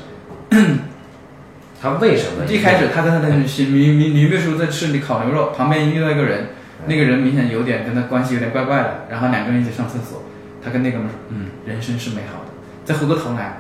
[1.81, 6.49] 他为什么一开始他跟他的女女女女秘书在吃你烤牛肉，旁边遇到一个人，
[6.87, 10.23] 那个人明显有点跟他关系有点怪怪的，然后两个人一起上厕所，
[10.63, 12.51] 他跟那哥们说，嗯，人生是美好的。
[12.85, 13.57] 再回过头来，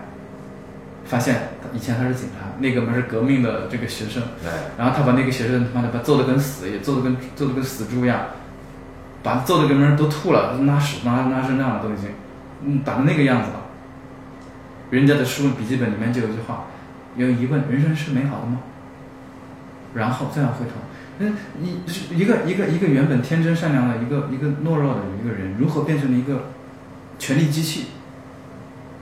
[1.04, 8.20] 发现他以前他是警察，那哥们是革命的这个学生，对，然后他把那个学生他妈的把揍得跟死也揍得跟揍得跟死猪一样，
[9.22, 12.10] 把揍的哥们都吐了，拉屎拉拉成那样了都已经，
[12.62, 13.60] 嗯，打成那个样子了。
[14.90, 16.64] 人家的书笔记本里面就有一句话，
[17.16, 18.60] 有疑问：人生是美好的吗？
[19.94, 20.72] 然后再要回头，
[21.20, 26.50] 嗯，一一个一个一个原本天真善良的一个一个懦弱的一个人，如何变成了一个
[27.18, 27.86] 权力机器，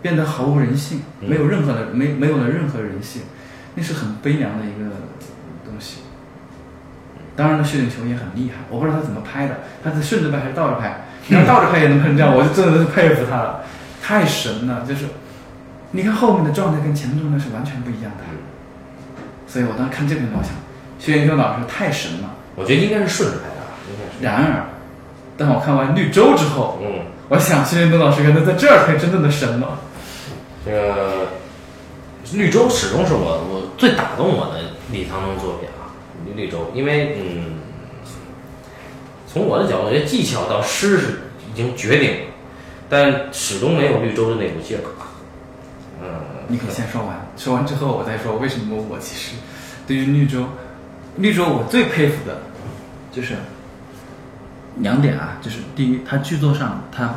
[0.00, 3.22] 变得毫无人性，嗯没有任何的没没有了任何人性，
[3.74, 4.90] 那是很悲凉的一个
[5.64, 6.00] 东西。
[7.36, 11.04] 当然了，薛景求也很厉害，我不知道他怎么拍的，他是顺着拍还是倒着拍？
[11.28, 13.60] 你要倒着拍也能拍成这样，我就真的是佩服他了，
[14.00, 14.86] 太神了！
[14.88, 15.04] 就是
[15.90, 18.24] 你看后面的状态跟前面状态是完全不一样的，
[19.46, 20.52] 所以我当时看这个片子，我想
[20.98, 22.34] 薛景求老师太神了。
[22.54, 24.24] 我觉得应该是顺着拍的啊，应该是。
[24.24, 24.66] 然而，
[25.36, 29.78] 当我看完《绿洲》之后，嗯，我想薛景求老师可能在这儿才真正的神了。
[30.64, 31.28] 这个
[32.32, 35.92] 绿洲始终是我我最打动我的李沧东作品啊，
[36.34, 37.54] 绿洲，因为嗯，
[39.32, 41.06] 从我的角度，我觉得技巧到诗是
[41.52, 42.26] 已经绝顶了，
[42.88, 44.80] 但始终没有绿洲的那股劲儿。
[46.02, 46.08] 嗯，
[46.48, 49.36] 你可以先说完，说完之后我再说为什么我其实
[49.86, 50.46] 对于绿洲，
[51.18, 52.42] 绿洲我最佩服的
[53.12, 53.34] 就是
[54.76, 57.14] 两点啊，就是第一，它剧作上它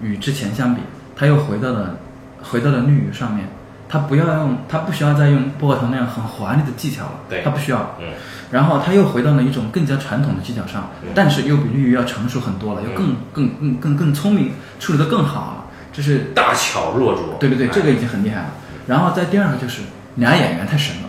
[0.00, 0.82] 与之前相比，
[1.16, 1.96] 它又回到了
[2.42, 3.48] 回到了绿鱼上面，
[3.88, 8.08] 它不要用，它不需要再用薄荷糖那样很华丽的技巧了，对它不需要，嗯
[8.50, 17.36] 然后它又回到了一种更加传统的技巧上，嗯但是又比绿鱼要成熟很多了，又更更更更更聪明，处理的更好了，这是大巧若拙。
[17.40, 18.50] 对对对，哎这个已经很厉害了。
[18.86, 19.82] 然后再第二个就是
[20.16, 21.07] 俩演员太神了。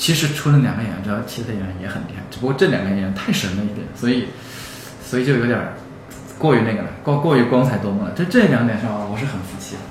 [0.00, 4.28] 其实除了两个演员之外，其他演员也很厉害，只不过这两个演员太神了一点，所以
[5.04, 5.74] 所以就有点
[6.38, 8.12] 过于那个了，过过于光彩夺目了。
[8.16, 9.82] 这这两点上，我是很服气的。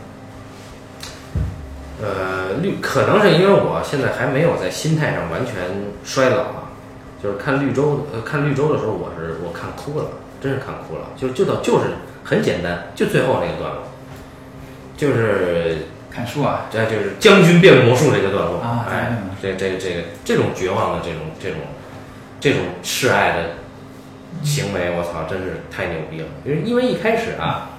[2.02, 5.54] 呃，绿可能是因为我现在还没有在心态上完全
[6.04, 6.74] 衰老啊，
[7.22, 10.06] 就是看绿洲呃看绿洲的时候，我是我看哭了，
[10.41, 11.91] 真是看哭了，就就到就是
[12.24, 13.84] 很简单，就最后那个段落，
[14.98, 18.60] 就是砍树啊，这就是将军变魔术这个段落。
[18.60, 21.60] 啊哎，这这这个这种绝望的这种这种
[22.39, 23.50] 这种示爱的
[24.43, 26.28] 行为，我操，真是太牛逼了！
[26.45, 27.78] 因为因为一开始啊，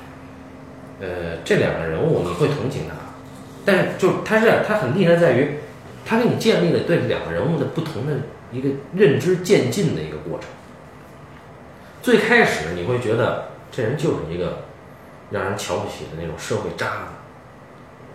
[1.01, 2.95] 呃，这两个人物你会同情他，
[3.65, 5.57] 但是就他是这，他很厉害在于，
[6.05, 8.13] 他给你建立了对两个人物的不同的
[8.53, 10.49] 一个认知渐进的一个过程。
[12.03, 14.65] 最开始你会觉得这人就是一个
[15.31, 16.93] 让人瞧不起的那种社会渣子，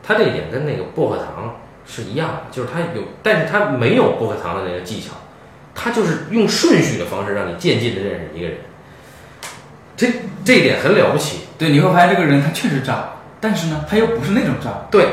[0.05, 5.13] 他这一点跟那个薄荷糖是一样的，就是他有，但是他没有薄荷糖的那个技巧，
[5.73, 8.57] 他就是用顺序的方式让你渐进的认识一个人，
[9.97, 10.07] 这
[10.43, 11.39] 这一点很了不起。
[11.57, 14.69] 对，你会发现这个人他确实渣，但是呢，他又不是那种渣。
[14.91, 15.07] 对，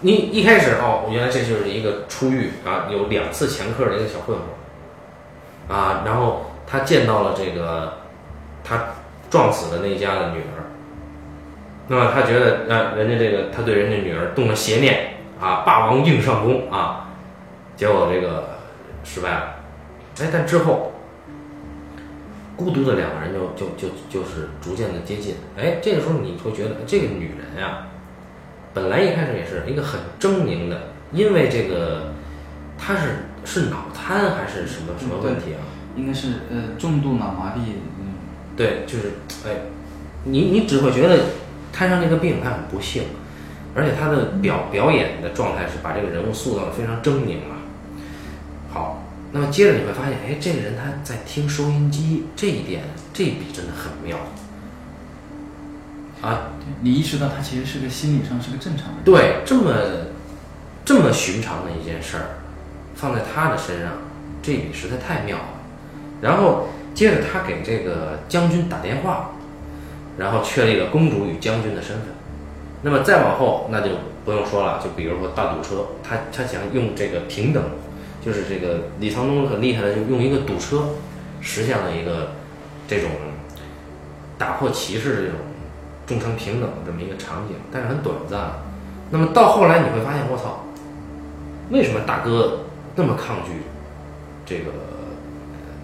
[0.00, 7.94] 你一开始哦，原来这就是一个出狱啊，有两次前科的一个小混混，啊，然后他见到了这个
[8.62, 8.94] 他
[9.30, 10.67] 撞死的那家的女儿，
[11.88, 17.10] 那么他觉得呃，人家这个他对人家女儿动了邪念啊，霸王硬上弓啊，
[17.76, 18.58] 结果这个
[19.02, 19.56] 失败了，
[20.20, 20.92] 哎，但之后。
[22.58, 27.86] 孤独的两个人就就就就是逐渐的接近，哎，这个时候你会觉得这个女人呀，
[28.74, 32.12] 本来一开始也是一个很狰狞的，因为这个
[32.76, 35.62] 她是是脑瘫还是什么什么问题啊？
[35.94, 37.60] 应该是呃重度脑麻痹。
[38.00, 38.14] 嗯，
[38.56, 39.12] 对，就是
[39.46, 39.54] 哎，
[40.24, 41.16] 你你只会觉得
[41.72, 43.04] 摊上这个病，他很不幸，
[43.74, 47.62] 而且他的表表演的状态是把这个人物塑造的非常狰狞啊。
[48.72, 49.04] 好。
[49.30, 54.16] 那么接着你会发现，哎，这个人他在听收音机，这一点这一笔真的很妙
[56.22, 56.52] 啊！
[56.80, 59.04] 你意识到他其实是个心理上是个正常人。
[59.04, 59.70] 对，这么
[60.82, 62.40] 这么寻常的一件事儿，
[62.94, 63.92] 放在他的身上，
[64.40, 65.44] 这一笔实在太妙了。
[66.22, 69.32] 然后接着他给这个将军打电话，
[70.18, 72.06] 然后确立了公主与将军的身份。
[72.82, 73.90] 那么再往后，那就
[74.24, 77.62] 不用说了，就比如说大堵车，他他想用这个平等。
[78.20, 80.88] 就是这个李沧东很厉害的，就用一个堵车，
[81.40, 82.32] 实现了一个
[82.88, 83.08] 这种
[84.36, 85.36] 打破歧视的这种
[86.04, 88.50] 众生平等的这么一个场景，但是很短暂。
[89.10, 90.64] 那么到后来你会发现，我操，
[91.70, 92.64] 为什么大哥
[92.96, 93.62] 那么抗拒
[94.44, 94.72] 这个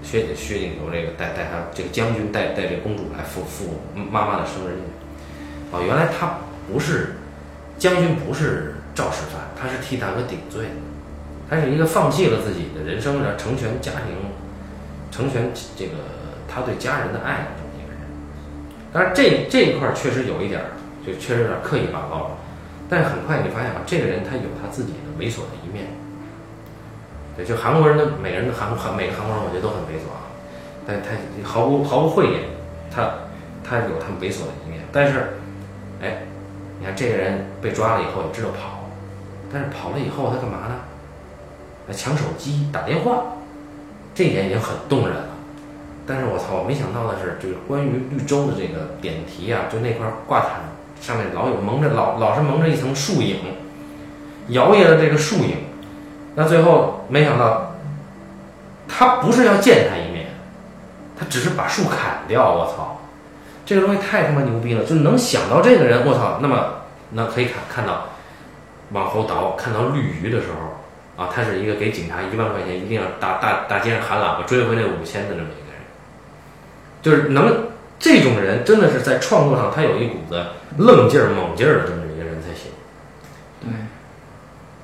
[0.04, 4.84] 薛薛景求这个带带他这个将军带带这公主来赴赴妈妈的生日宴？
[5.72, 6.38] 哦，原来他
[6.70, 7.16] 不是
[7.78, 10.66] 将军，不是肇事犯，他是替大哥顶罪。
[11.50, 14.16] 他是一个放弃了自己的人生，然后成全家庭，
[15.10, 15.92] 成全这个
[16.48, 18.00] 他对家人的爱的这么一个人。
[18.92, 20.60] 当然，这这一块确实有一点，
[21.06, 22.30] 就确实有点刻意拔高了。
[22.88, 25.86] 但是很快你发现啊，这个人他有他自己的猥琐的一面。
[27.36, 30.30] 对，就韩国人的每个人的韩韩每个韩国人，我觉得都很猥琐啊。
[30.86, 31.08] 但他
[31.42, 32.42] 毫无毫无讳言，
[32.94, 33.10] 他
[33.68, 34.82] 他有他们猥琐的一面。
[34.92, 35.34] 但是，
[36.00, 36.22] 哎，
[36.78, 38.88] 你看这个人被抓了以后也知道跑，
[39.52, 41.92] 但是跑了以后他干嘛呢？
[41.92, 43.24] 抢手机打电话，
[44.14, 45.24] 这一点已经很动人了。
[46.06, 50.50] 但是我操，我没想到的是，就是关于绿洲的这个点题啊，就那块挂毯
[51.00, 53.38] 上面老有蒙着老老是蒙着一层树影，
[54.48, 55.56] 摇曳的这个树影。
[56.34, 57.76] 那最后没想到，
[58.88, 60.26] 他不是要见他一面，
[61.18, 62.52] 他只是把树砍掉。
[62.52, 63.00] 我操，
[63.64, 64.84] 这个东西太他妈牛逼了！
[64.84, 66.66] 就能想到这个人，我操，那么
[67.10, 68.08] 那可以看看到
[68.92, 70.74] 往后倒，看到绿鱼的时候。
[71.16, 75.80] 啊，他是一个给警察一万块钱，一定要大大大街上喊喇叭追回那五千的这么一个人，
[77.00, 77.68] 就是能
[78.00, 80.44] 这种人真的是在创作上他有一股子
[80.78, 82.13] 愣劲儿、猛劲儿的这么人。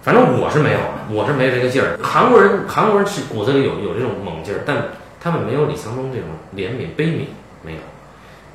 [0.02, 0.78] 反正我是没有，
[1.10, 1.98] 我是没有这个劲儿。
[2.02, 4.84] 韩国人韩国人是骨子里有有这种猛劲儿，但
[5.20, 7.26] 他们没有李沧东这种怜悯、悲悯，
[7.62, 7.80] 没有，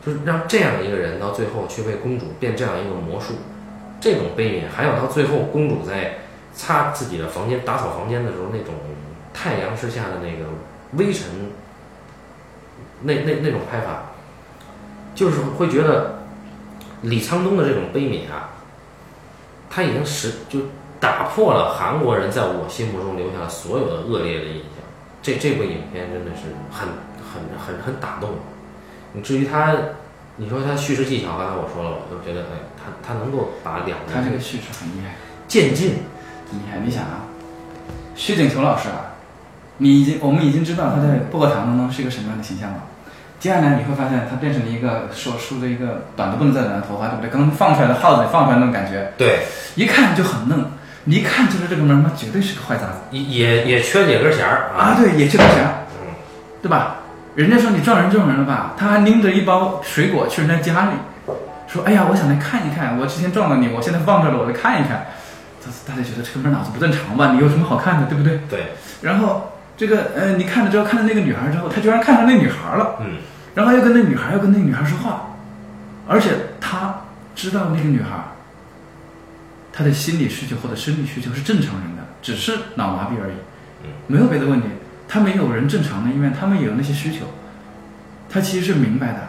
[0.05, 3.35] 就是让这样一个人到最后去为公主变这样一个魔术，
[3.99, 6.19] 这种悲悯，还有到最后公主在。
[6.57, 8.73] 擦自己的房间、打扫房间的时候，那种
[9.33, 10.45] 太阳之下的那个
[10.93, 11.27] 微尘，
[13.01, 14.05] 那那那种拍法，
[15.13, 16.19] 就是会觉得
[17.01, 18.51] 李沧东的这种悲悯啊，
[19.69, 20.61] 他已经使就
[21.05, 24.81] 打破了韩国人在我心目中留下所有的恶劣的印象。
[25.21, 26.87] 这这部影片真的是很
[27.21, 28.37] 很很很打动我。
[29.13, 29.73] 你至于他，
[30.37, 35.15] 你说他叙事技巧，刚才我说了，我就觉得，哎，他他能够把两个他这个叙事很厉害，
[35.47, 35.99] 渐进。
[36.49, 37.25] 你看，你想啊，
[38.15, 39.13] 薛景求老师啊，
[39.77, 42.83] 你已经我们已经知道他在薄荷糖当中是一个什么样的形象了。
[43.39, 47.29] 接下来你会发现，他变成了一个说梳着一个短的不能再短的头发，对不对？
[47.29, 50.65] 刚放出来的耗子放出来那种感觉，对，一看就很嫩。
[51.05, 55.85] 你一看就是这个门，他绝对是个坏杂子，也也也缺几根弦儿啊，对，也缺根弦儿，
[56.61, 56.97] 对吧？
[57.35, 58.73] 人家说你撞人撞人了吧？
[58.77, 60.91] 他还拎着一包水果去人家家里，
[61.67, 65.05] 说：“哎呀，我想来看一看，我之前撞了你，我现在放这了，我来看一看。”
[65.87, 67.31] 大家觉得这哥们脑子不正常吧？
[67.33, 68.39] 你有什么好看的，对不对？
[68.49, 68.73] 对。
[69.01, 72.95] 然后这个呃，你看了之后，看到那个女孩之后，他居然看上那女孩了。
[73.01, 73.17] 嗯。
[73.53, 75.27] 然后又跟那女孩，又跟那女孩说话，
[76.07, 76.29] 而且
[76.61, 76.95] 他
[77.35, 78.09] 知道那个女孩，
[79.75, 83.35] 他的心理需求或者生理需求是正常人的，只是脑麻痹而已，
[83.83, 84.67] 嗯，没有别的问题。
[85.05, 87.25] 他们有人正常的一面，他们也有那些需求，
[88.29, 89.19] 他其实是明白的，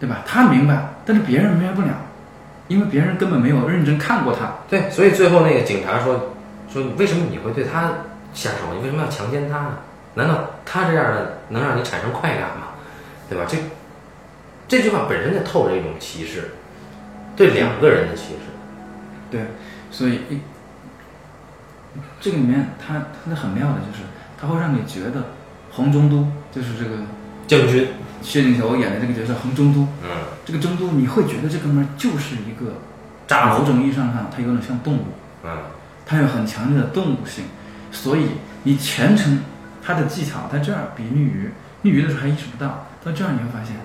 [0.00, 0.22] 对吧？
[0.26, 1.88] 他明白，但是别人明白不了，
[2.68, 4.54] 因为别人根本没有认真看过他。
[4.70, 6.34] 对，所以最后那个警察说
[6.72, 7.92] 说为什么你会对他
[8.32, 8.72] 下手？
[8.74, 9.78] 你为什么要强奸他呢？
[10.14, 12.68] 难道他这样的能让你产生快感吗？
[13.28, 13.44] 对吧？
[13.46, 13.58] 这
[14.66, 16.52] 这句话本身就透着一种歧视，
[17.36, 18.50] 对两个人的歧视。
[19.30, 19.46] 对，
[19.90, 20.40] 所以一
[22.20, 22.94] 这个里面它
[23.24, 24.04] 它的很妙的就是，
[24.40, 25.26] 它会让你觉得
[25.70, 26.96] 洪中都就是这个
[27.46, 27.88] 将军，
[28.22, 30.08] 薛景求演的这个角色洪中都，嗯，
[30.44, 32.80] 这个中都你会觉得这哥们儿就是一个
[33.26, 35.04] 渣某种意义上看，他有点像动物，
[35.44, 35.50] 嗯，
[36.04, 37.44] 他有很强烈的动物性，
[37.90, 38.26] 所以
[38.62, 39.40] 你全程
[39.82, 41.50] 他的技巧在这儿比绿鱼，
[41.82, 43.76] 绿鱼的时候还意识不到，到这儿你会发现，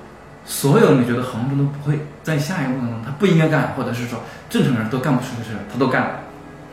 [0.45, 6.09] 所有你觉得横中都不会在下一步当中他不应该干，或者是说正常人都干不出的事，他都干了。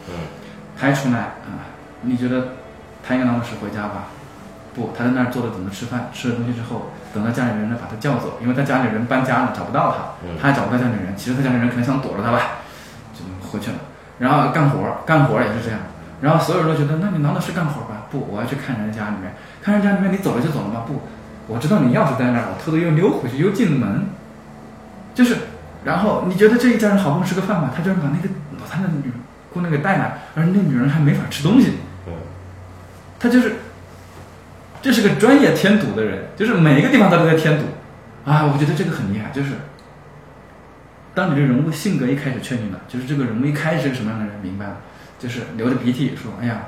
[0.08, 0.14] 嗯，
[0.76, 1.68] 还出来啊、
[2.02, 2.48] 你觉得
[3.06, 4.08] 他应该拿钥匙回家吧？
[4.74, 11.16] 不，他在那儿坐着等着吃饭，吃了东西之后，等到家里人来把他叫走，因为他家里人搬家了，找不到他，嗯他还找不到家里人。
[11.16, 12.62] 其实他家里人可能想躲着他吧，
[13.12, 13.76] 就回去了。
[14.18, 15.78] 然后干活，干活也是这样。
[16.20, 18.06] 然后所有人都觉得，那你拿的是干活吧？
[18.10, 20.84] 不，我要去看人家里面，看人家里面，你走了就走了吗？
[20.86, 21.02] 不，
[21.48, 24.06] 我知道你钥匙在那儿，我偷偷又溜回去，又进了门。
[25.14, 25.34] 就是，
[25.84, 28.28] 然后你觉得这一家人好不容易吃个饭吧，他居然把那个
[28.60, 29.10] 老太太女
[29.52, 31.72] 姑娘给带来，而那女人还没法吃东西。
[32.06, 32.12] 嗯，
[33.18, 33.56] 他就是，
[34.80, 37.64] 这是个专业添堵的人，就是每一个地方他都在添堵，
[38.30, 39.54] 啊，我觉得这个很厉害，就是，
[41.14, 44.76] 当你的人物性格一开始确定了，就是这个人物一开始是个什么样的人，明白了，
[45.18, 46.60] 就是流着鼻涕说，哎呀，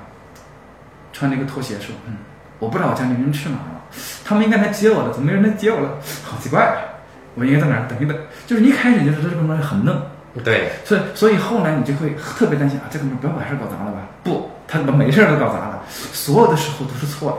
[1.13, 2.17] 穿那个拖鞋说，嗯，
[2.59, 3.80] 我不知道我家里人去哪儿了，
[4.25, 5.99] 他们应该来接我的，怎么没人来接我了？
[6.25, 6.77] 好奇怪，啊
[7.35, 9.97] 我应该在哪儿等一等，就是一开始就觉得这个人很嫩。
[10.45, 13.99] 对，所以，所以后来你就会特别担心啊，这个人不要把事儿搞砸了吧？
[14.23, 17.37] 不，他把没事儿都搞砸了，所有的时候都是错的，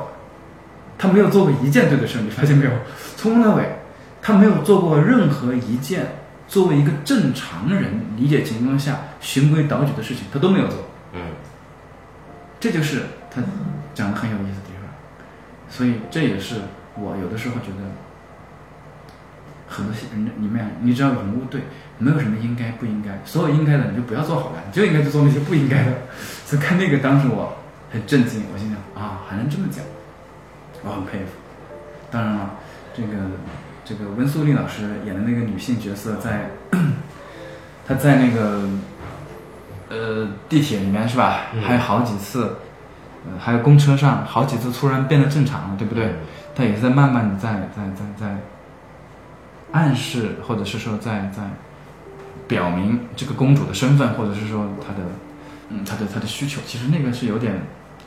[0.98, 2.72] 他没有做过一件对的事儿，你发现没有？
[3.16, 3.64] 从头到尾，
[4.22, 6.06] 他没有做过任何一件
[6.48, 10.78] 作为一个正常人理解情况下循规蹈矩的事情，他都没有做。
[11.14, 11.22] 嗯，
[12.60, 13.42] 这就是他
[13.94, 14.60] 讲的很有意思
[15.72, 16.58] 所以这也是
[16.96, 17.90] 我有的时候觉得
[19.68, 21.62] 很多戏人里面，你只要人物对，
[21.98, 25.94] 没有什么应该不应该，所有应该的你就不要做好了，你就应该去做那些不应该的。
[26.46, 27.58] 所以看那个当时我
[27.90, 29.84] 很震惊，我心想啊，还能这么讲，
[30.84, 31.32] 我很佩服。
[32.12, 32.52] 当然了，
[32.94, 33.10] 这个
[33.86, 36.50] 这个温素丽老师演的那个女性角色在，
[37.88, 38.68] 她在那个
[39.88, 41.46] 呃地铁里面是吧？
[41.54, 42.58] 嗯还有好几次，
[43.26, 46.16] 呃，还有公车上好几次突然变得正常了，对不对？
[46.56, 48.36] 他也是在慢慢的在在在在
[49.72, 51.44] 暗示，或者是说在在
[52.48, 55.00] 表明这个公主的身份，或者是说她的
[55.70, 56.60] 嗯她的她的需求。
[56.66, 57.54] 其实那个是有点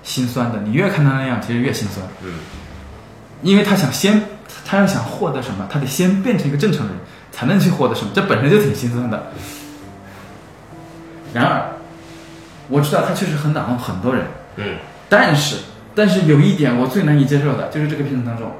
[0.02, 2.06] 心酸的，你越看她那样，其实越心酸。
[2.22, 2.34] 嗯，
[3.42, 4.20] 因为他想先，
[4.66, 6.94] 他要想获得什么，他得先变成一个正常人，
[7.32, 9.30] 才能去获得什么，这本身就挺心酸的。
[11.32, 11.66] 然而，
[12.68, 14.76] 我知道他确实很打动很多人，嗯，
[15.08, 15.56] 但是，
[15.94, 18.50] 但是有一点我最难以接受的，就是这个片子当中，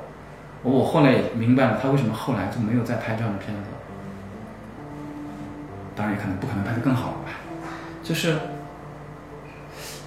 [0.63, 3.63] 我我后来也明白了他为什么后来就没有再拍这样的片子。
[5.97, 7.31] 当然也可能不可能拍得更好了吧，
[8.03, 8.37] 就是，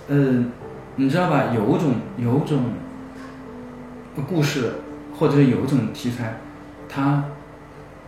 [0.10, 0.44] 呃，
[0.98, 1.46] 你知道吧？
[1.56, 2.66] 有种有种
[4.28, 4.74] 故事，
[5.18, 6.40] 或者是有一种题材，
[6.90, 7.24] 它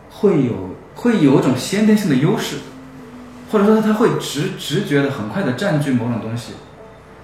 [0.09, 2.57] 会有会有一种先天性的优势，
[3.49, 6.55] 或者说它会直直觉的很快的占据某种东西，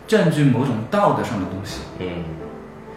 [0.07, 1.81] 占据某种道德上的东西。
[1.99, 2.07] 嗯，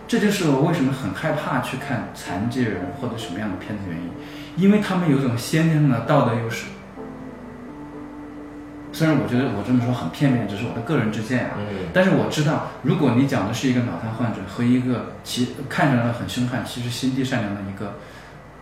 [0.06, 4.10] 这就是我为什么很害怕去看残疾人或者什么样的片子的原因，
[4.56, 6.66] 因为他们有一种先天性的道德优势。
[8.90, 11.86] 虽然我觉得我这么说很片面，只是我的个人之见啊，嗯。
[11.92, 17.94] 但是我知道，如果你讲的是一个脑瘫患者和一个其看上来很凶悍，其实心地善良的一个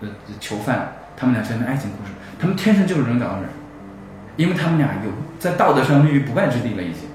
[0.00, 0.08] 呃
[0.40, 3.44] 囚犯，他们俩之间的爱情故事，他们天生就是人搞人，
[4.36, 7.08] 因为他们俩有在道德上立于不败之地了已经，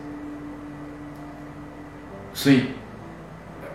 [2.33, 2.65] 所以，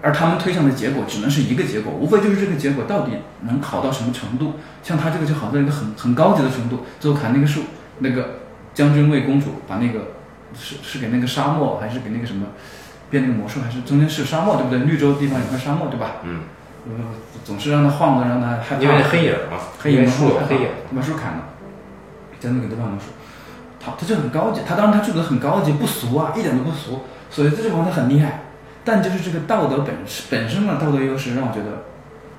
[0.02, 4.54] 而他们推向的结果只能是一个结果，无非就是这个结果到底能好到什么程度。
[4.82, 7.62] 像他这个就好到一个很很高级的程度，最后砍那个树，
[7.98, 8.38] 那个
[8.72, 10.12] 将军为公主把那个
[10.54, 12.46] 是是给那个沙漠还是给那个什么
[13.10, 14.78] 变那个魔术，还是中间是沙漠对不对？
[14.80, 16.16] 绿洲地方有块沙漠对吧？
[16.22, 16.40] 嗯，
[16.86, 16.92] 呃，
[17.44, 18.82] 总是让他晃的，让他害怕。
[18.82, 21.48] 因为那黑影嘛，黑影树有黑影，把树砍了，
[22.38, 23.06] 将那个地方魔术，
[23.80, 28.42] 他他就很高级，他当然他住的很高级，不俗啊，一点都不俗，所以这地方他很厉害。
[28.86, 29.96] 但就是这个道德本
[30.30, 31.82] 本身的道德优势，让我觉得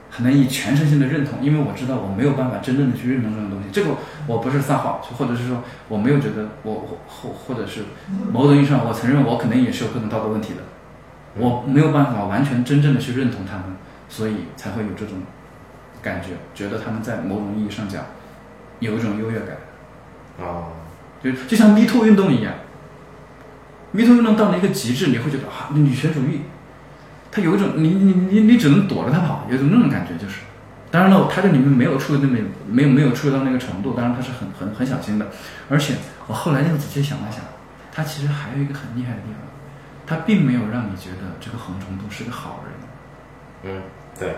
[0.09, 3.67] 很难以全身心的认同，因为我知道我没有办法真正的去认同这种东西。
[3.71, 3.91] 这个
[4.25, 7.81] 我不是撒谎，或者是说我没有觉得我或或者是
[8.31, 10.61] 某种意义上，我承认我可能也是有各种道德问题的，
[11.35, 13.75] 我没有办法完全真正的去认同他们，
[14.07, 15.15] 所以才会有这种
[16.01, 18.05] 感觉，觉得他们在某种意义上讲
[18.79, 19.57] 有一种优越感。
[20.39, 20.67] 哦，
[21.21, 22.53] 就就像 Me Too 运动一样
[23.91, 26.41] ，Me Too 运动到了一个极致，你会觉得啊，女权主义，
[27.31, 30.41] 它有一种你你你你只能躲着它跑，有一种那种感觉，就是，
[30.91, 35.27] 当然了，它这里面没有触那么没有没有触及到那个程度，当然它是很很很小心的，
[35.69, 35.95] 而且
[36.27, 37.41] 我后来又仔细想了想，
[37.93, 39.41] 它其实还有一个很厉害的地方，
[40.05, 42.63] 它并没有让你觉得这个横冲都是个好
[43.63, 43.81] 人，嗯，
[44.19, 44.35] 对，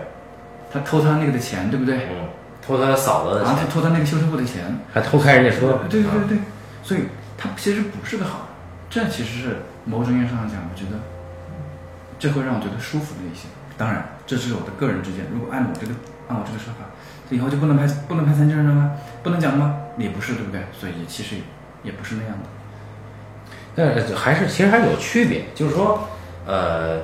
[0.72, 2.08] 他偷他那个的钱，对不对？
[2.10, 2.28] 嗯，
[2.60, 6.38] 偷他嫂子的钱，他偷他那个修车铺的钱，还偷开人家车，对对对对，
[6.82, 7.02] 所以
[7.38, 8.49] 他其实不是个好人，
[8.90, 10.98] 这其实是某种意义上讲，我觉得。
[12.18, 13.48] 这会让我觉得舒服了一些。
[13.78, 15.24] 当然，这只是我的个人之见。
[15.32, 15.92] 如果按我这个
[16.28, 16.84] 按我这个说法，
[17.30, 18.92] 这以后就不能拍不能拍残疾人了吗？
[19.22, 19.74] 不能讲了吗？
[19.96, 20.60] 也不是，对不对？
[20.78, 21.36] 所以其实
[21.82, 22.44] 也不是那样的。
[23.74, 26.06] 但还是其实还有区别，就是说，
[26.44, 27.00] 呃，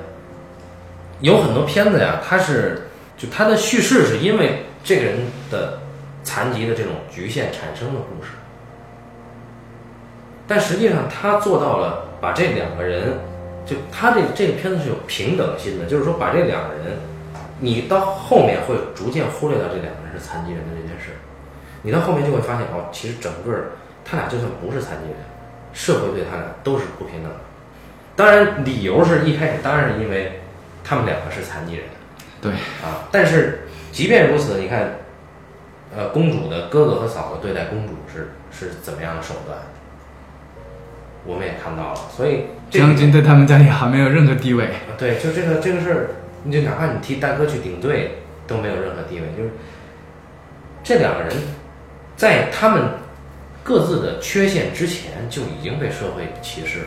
[1.21, 5.17] 有很多片子呀，它是就它的叙事是因为这个人
[5.49, 5.79] 的
[6.21, 8.33] 残疾的这种局限产生的故事，
[10.47, 13.19] 但实际上他做到了把这两个人。
[13.67, 16.99] 就他这这个片子是有平等心的，就是说把这两个人，
[17.59, 21.11] 你到后面会逐渐忽略到这两个人是残疾人的这件事，
[21.81, 23.51] 你到后面就会发现哦，其实整个
[24.05, 25.17] 他俩就算不是残疾人，
[25.73, 27.39] 社会对他俩都是不平等的。
[28.15, 30.39] 当然，理由是一开始当然是因为
[30.81, 31.83] 他们两个是残疾人，
[32.39, 34.95] 对啊，但是即便如此，你看，
[35.93, 39.59] 呃，公主的哥哥和嫂子对待公主是是怎么样的手段？
[41.27, 44.69] 我们也看到了，所以将军在他们家里还没有任何地位。
[44.97, 46.09] 对，就这个这个事儿，
[46.43, 49.27] 你就哪怕你替大哥去顶罪，都没有任何地位。
[49.35, 49.51] 就是
[50.83, 51.35] 这两个人，
[52.15, 52.81] 在他们
[53.61, 56.85] 各自的缺陷之前，就已经被社会歧视了。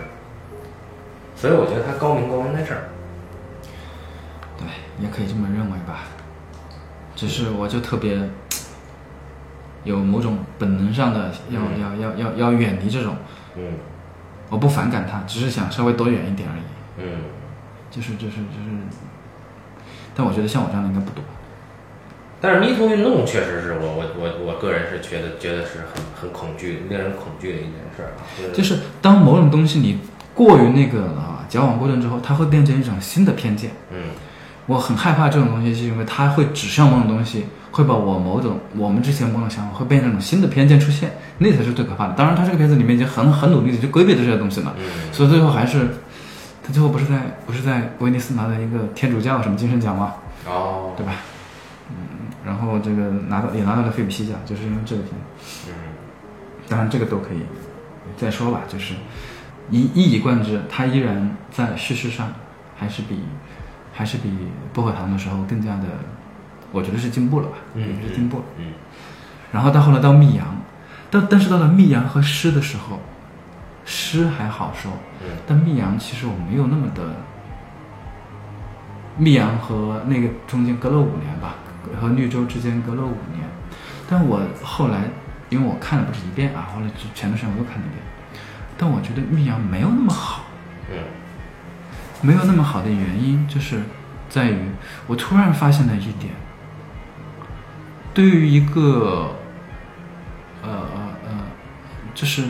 [1.36, 2.88] 所以我觉得他高明高明在这儿。
[4.58, 4.66] 对，
[5.04, 6.04] 也可以这么认为吧。
[7.14, 8.18] 只是我就特别
[9.84, 13.16] 有某种本能上的要要要要要远离这种。
[13.56, 13.74] 嗯。
[14.50, 16.62] 我不反感他，只是想稍微躲远一点而已。
[16.98, 17.04] 嗯，
[17.90, 18.70] 就是就是就是，
[20.14, 21.24] 但我觉得像我这样的应该不多。
[22.42, 28.20] 但是迷途运动确实是我我我我个人是觉得觉得是很很恐惧、令人恐惧的一件事儿啊。
[28.52, 30.00] 就是当某种东西你
[30.34, 33.70] 过于那个啊矫枉过正之后，它会变成一种新的偏见。
[33.90, 33.98] 嗯，
[34.66, 37.46] 我很害怕这种东西，是因为它会指向某种东西。
[37.72, 42.14] 会把我某种我们之前某种想法会变成一种新的偏见出现，那才是最可怕的。
[42.14, 44.74] 当然，他这个片子里面已经很很努力的去规避了这些东西了，
[45.12, 45.88] 所以最后还是
[46.64, 50.14] 他最后不是在不是在威尼斯拿了一个天主教什么精神奖吗？
[50.46, 51.12] 哦，对吧？
[51.90, 51.96] 嗯，
[52.44, 55.68] 然后这个拿到也拿到了费比西奖，就是因为这个片子。
[55.68, 55.74] 嗯，
[56.68, 57.38] 当然这个都可以
[58.16, 58.94] 再说吧，就是
[59.70, 62.32] 一一以贯之，他依然在叙事上
[62.76, 63.20] 还是比
[63.92, 64.30] 还是比
[64.72, 65.84] 薄荷糖的时候更加的。
[66.72, 68.72] 我觉得是进步了吧，嗯，是进步了，嗯。
[69.52, 70.46] 然后到后来到密阳，
[71.10, 73.00] 但但是到了密阳和诗的时候，
[73.84, 74.92] 诗还好说，
[75.22, 77.02] 嗯，但密阳其实我没有那么的。
[79.16, 81.56] 密阳和那个中间隔了五年吧，
[82.00, 83.44] 和绿洲之间隔了五年，
[84.08, 85.02] 但我后来
[85.50, 88.40] 因为我看了不止一遍啊，后来前段时间我又看了一遍，
[88.78, 90.44] 但我觉得密阳没有那么好，
[90.90, 90.96] 嗯，
[92.22, 93.82] 没有那么好的原因就是
[94.30, 94.58] 在于
[95.06, 96.32] 我突然发现了一点。
[98.12, 99.36] 对于一个，
[100.62, 101.30] 呃呃呃，
[102.14, 102.42] 就是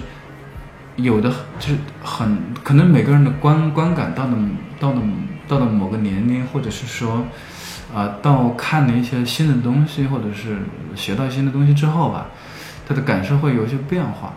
[0.96, 4.38] 有的，就是很可能每个人的观观感到了
[4.78, 5.02] 到了
[5.46, 7.24] 到了某个年龄，或者是说，
[7.94, 10.58] 啊，到看了一些新的东西，或者是
[10.96, 12.28] 学到新的东西之后吧，
[12.88, 14.32] 他的感受会有一些变化。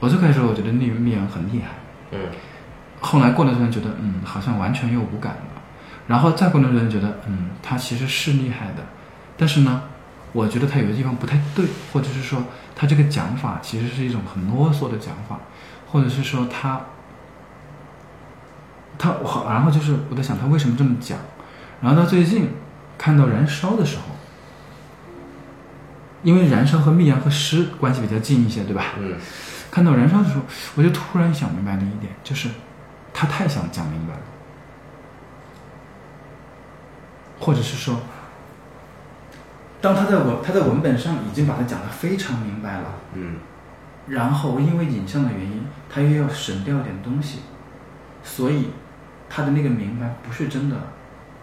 [0.00, 1.68] 我最开始我觉得那密阳很厉害，
[2.10, 2.18] 嗯，
[3.00, 5.62] 后来过段时间觉得，嗯，好像完全又无感了，
[6.06, 8.84] 然后再过段时间觉得，嗯，他其实是厉害的，
[9.38, 9.82] 但是呢。
[10.32, 12.42] 我觉得他有的地方不太对，或者是说
[12.74, 15.38] 他这个讲法其实是一种很啰嗦的讲法，
[15.90, 16.80] 或者是说他
[18.98, 21.18] 他好，然后就是我在想他为什么这么讲，
[21.82, 22.48] 然后到最近
[22.96, 24.04] 看到燃烧的时候，
[26.22, 28.94] 因为燃烧和密阳和诗关系比较近一些，对吧？
[28.98, 29.16] 嗯。
[29.70, 30.42] 看到燃烧的时候，
[30.76, 32.48] 我就突然想明白了一点，就是
[33.12, 34.20] 他太想讲明白了，
[37.38, 38.00] 或者是说。
[39.82, 43.34] 当他在文他在文本上已经把它讲得非常明白了，嗯，
[44.06, 47.40] 然后因为影像的原因，他又要省掉点东西，
[48.22, 48.68] 所以
[49.28, 50.76] 他的那个明白不是真的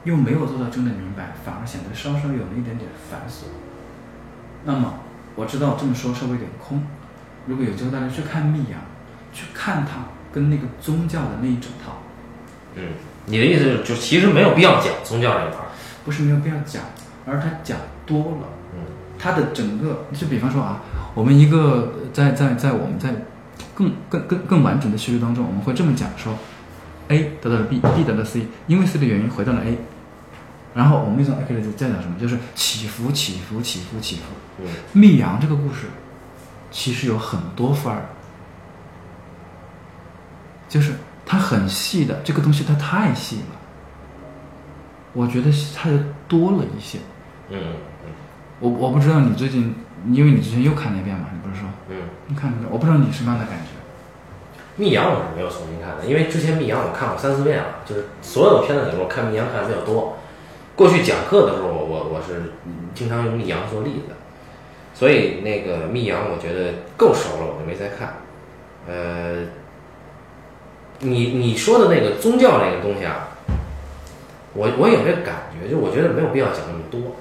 [0.06, 3.44] 又没有做到真的明白，反而显得稍稍有了一点点繁琐。
[4.64, 4.94] 那么
[5.36, 6.82] 我知道这么说稍微有点空。
[7.46, 8.80] 如果有机会大家去看《密阳》，
[9.34, 11.98] 去看它跟那个宗教的那一整套，
[12.76, 12.84] 嗯，
[13.26, 15.68] 你的意思是，就其实没有必要讲宗教这一块儿。
[16.06, 16.84] 不是没有必要讲，
[17.26, 17.78] 而他讲
[18.10, 18.48] 多了。
[18.74, 18.82] 嗯，
[19.18, 20.82] 它的整个，就比方说啊，
[21.14, 23.14] 我们一个在在在我们在
[23.74, 26.34] 更更更更完整的叙述当中，我们会这么讲说
[27.08, 29.78] ，A 得到了 B，B 得到了 C，因为 C 的原因回到了 A，
[30.74, 34.24] 然后我们用 A 的再讲什么，就是起伏起伏起伏起伏。
[34.60, 35.88] 嗯，密阳这个故事
[36.72, 38.06] 其实有很多番儿，
[40.68, 40.94] 就是
[41.26, 43.56] 它很细的这个东西，它太细了，
[45.14, 45.90] 我觉得它
[46.28, 47.00] 多了一些。
[47.50, 47.74] 嗯嗯
[48.60, 49.76] 我我不知道你最近，
[50.12, 51.96] 因为你之前又看了一遍嘛，你不是说嗯，
[52.28, 53.72] 你看了，我不知道你什么样的感觉。
[54.76, 60.18] 密阳我是没有重新看的，因为之前密阳我看过三四遍了，就是所有的片子里面我看密阳看的比较多。
[60.76, 64.14] 过去讲课的时候，我我我是嗯经常用密阳做例子，
[64.94, 68.14] 所以那个密阳我觉得够熟了，我就没再看。
[68.88, 69.44] 呃，
[71.00, 73.28] 你你说的那个宗教那个东西啊，
[74.54, 77.16] 我我有这感觉，就我觉得没有必要讲那么多。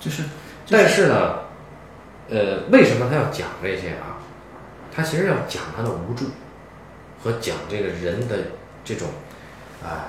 [0.00, 0.24] 就是，
[0.70, 1.40] 但是呢，
[2.28, 4.22] 呃，为什么他要讲这些啊？
[4.94, 6.26] 他其实要讲他的无助，
[7.22, 8.36] 和讲这个人的
[8.84, 9.08] 这种，
[9.82, 10.08] 啊、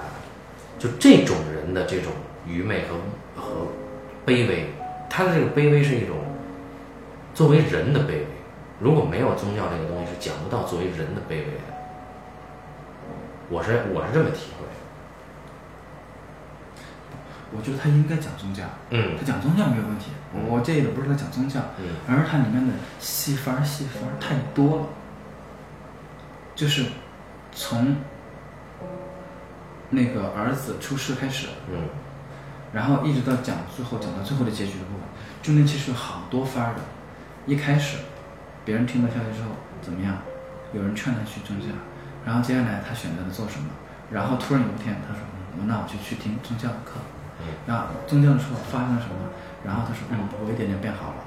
[0.77, 2.11] 就这种人的这种
[2.47, 3.67] 愚昧和和
[4.25, 4.69] 卑微。
[5.09, 6.17] 他的这个卑微是一种
[7.33, 8.27] 作为人的卑微。
[8.79, 11.71] 如果没有宗教这个东西，是讲不到作为人的卑微的。
[13.49, 14.60] 我是我是这么体会的。
[17.53, 24.85] 我觉得他应该讲宗教，嗯他讲宗教没有问题，我我介意的不是他讲宗教，嗯而是它里面的戏法儿细番儿太多了，
[26.55, 26.85] 就是
[27.51, 27.97] 从
[29.89, 31.89] 那个儿子出事开始，嗯
[32.73, 35.01] 然后一直到讲最后讲到最后的结局的部分，
[35.43, 36.81] 中间其实有好多番儿的。
[37.45, 37.97] 一开始，
[38.63, 39.49] 别人听到消息之后
[39.81, 40.17] 怎么样？
[40.73, 41.65] 有人劝他去宗教，
[42.25, 43.67] 然后接下来他选择了做什么？
[44.09, 45.21] 然后突然有一天他说
[45.59, 46.93] ：“嗯，那我就去听宗教的课。”
[47.67, 49.15] 然后宗教的时候发生了什么？
[49.63, 51.21] 然后他说：“嗯，我一点点变好了。”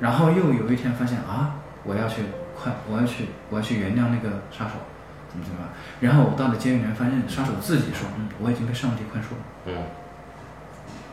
[0.00, 2.22] 然后又有一天发现啊，我要去
[2.54, 4.76] 快，我要去，我要去原谅那个杀手，
[5.30, 5.68] 怎么怎么样？
[6.00, 9.82] 然后我到了监狱里面，发现杀手自己说：“嗯，我已经被上帝宽恕了。”嗯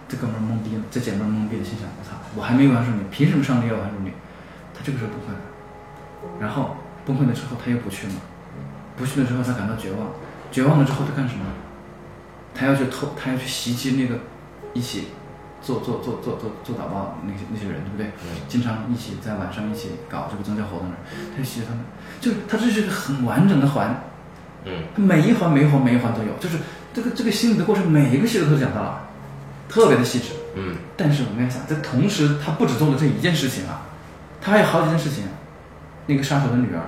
[0.10, 4.12] 这哥们儿懵逼了，这姐们儿懵逼了，心想：我操，我还没有宽恕你，凭什么上帝要宽恕你？
[4.74, 5.40] 他这个时候崩溃了，
[6.42, 6.76] 然后
[7.06, 8.16] 崩溃了之后他又不去嘛，
[8.98, 10.10] 不去了之后他感到绝望，
[10.52, 11.46] 绝望了之后他干什么？
[12.60, 14.20] 他要去偷，他要去袭击那个
[14.74, 15.08] 一起
[15.62, 18.12] 做做做做做做祷告那些那些人，对不对？
[18.50, 21.84] 经常一起在晚上一起搞这个宗教活动的人，他就袭击他们，
[22.20, 24.04] 就他这是一个很完整的环，
[24.66, 26.58] 嗯每一环每一环每一环都有，就是
[26.94, 29.08] 这个这个心理的过程，每一个细节都讲到了，
[29.70, 30.34] 特别的细致。
[30.56, 33.84] 嗯但是我们要想，在同时，他不只做了这一件事情啊，
[34.42, 35.24] 他还有好几件事情。
[36.08, 36.82] 那个杀手的女儿，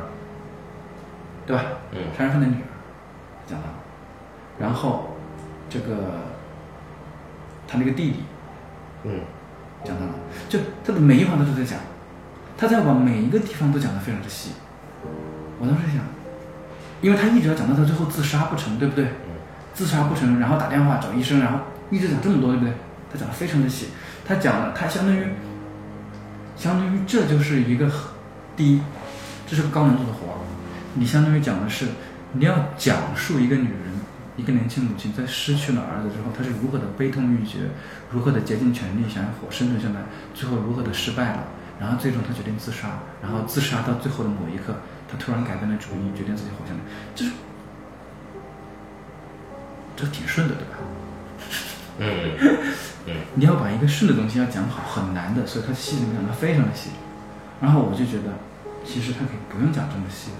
[1.45, 1.63] 对吧？
[1.91, 2.65] 嗯杀人犯的女儿，
[3.47, 3.73] 讲到了。
[4.57, 5.10] 然后
[5.71, 5.95] 这个
[7.65, 8.15] 他那个弟弟
[9.05, 9.21] 嗯
[9.85, 10.11] 讲到了，
[10.49, 11.79] 就他的每一环都是在讲，
[12.57, 14.51] 他在把每一个地方都讲的非常的细。
[15.57, 16.03] 我当时想，
[17.01, 19.07] 因为他一直要讲到他最后自杀不成，对不对？
[19.73, 21.59] 自杀不成，然后打电话找医生，然后
[21.89, 22.73] 一直讲这么多，对不对？
[23.11, 23.87] 他讲的非常的细，
[24.25, 25.25] 他讲了，他相当于，
[26.57, 27.89] 相当于这就是一个
[28.55, 28.81] 第一，
[29.47, 30.37] 这是个高难度的活儿，
[30.93, 31.87] 你相当于讲的是
[32.33, 33.90] 你要讲述一个女人，
[34.41, 37.69] 一个年轻母亲在失去了儿子之后，她是如何的悲痛欲绝，
[38.09, 40.01] 如何的竭尽全力想要活生存下来，
[40.33, 41.43] 最后如何的失败了，
[41.79, 44.77] 然后最终她决定自杀，然后自杀到最后的某一刻，
[45.07, 46.79] 她突然改变了主意，决定自己活下来，
[47.13, 47.31] 就是，
[49.95, 50.73] 这挺顺的，对吧？
[51.99, 52.07] 嗯
[53.05, 56.89] 嗯你要把一个顺的东西要讲好很难的，所以它细节讲的非常的细。
[57.61, 58.33] 然后我就觉得，
[58.83, 60.37] 其实他可以不用讲这么细的。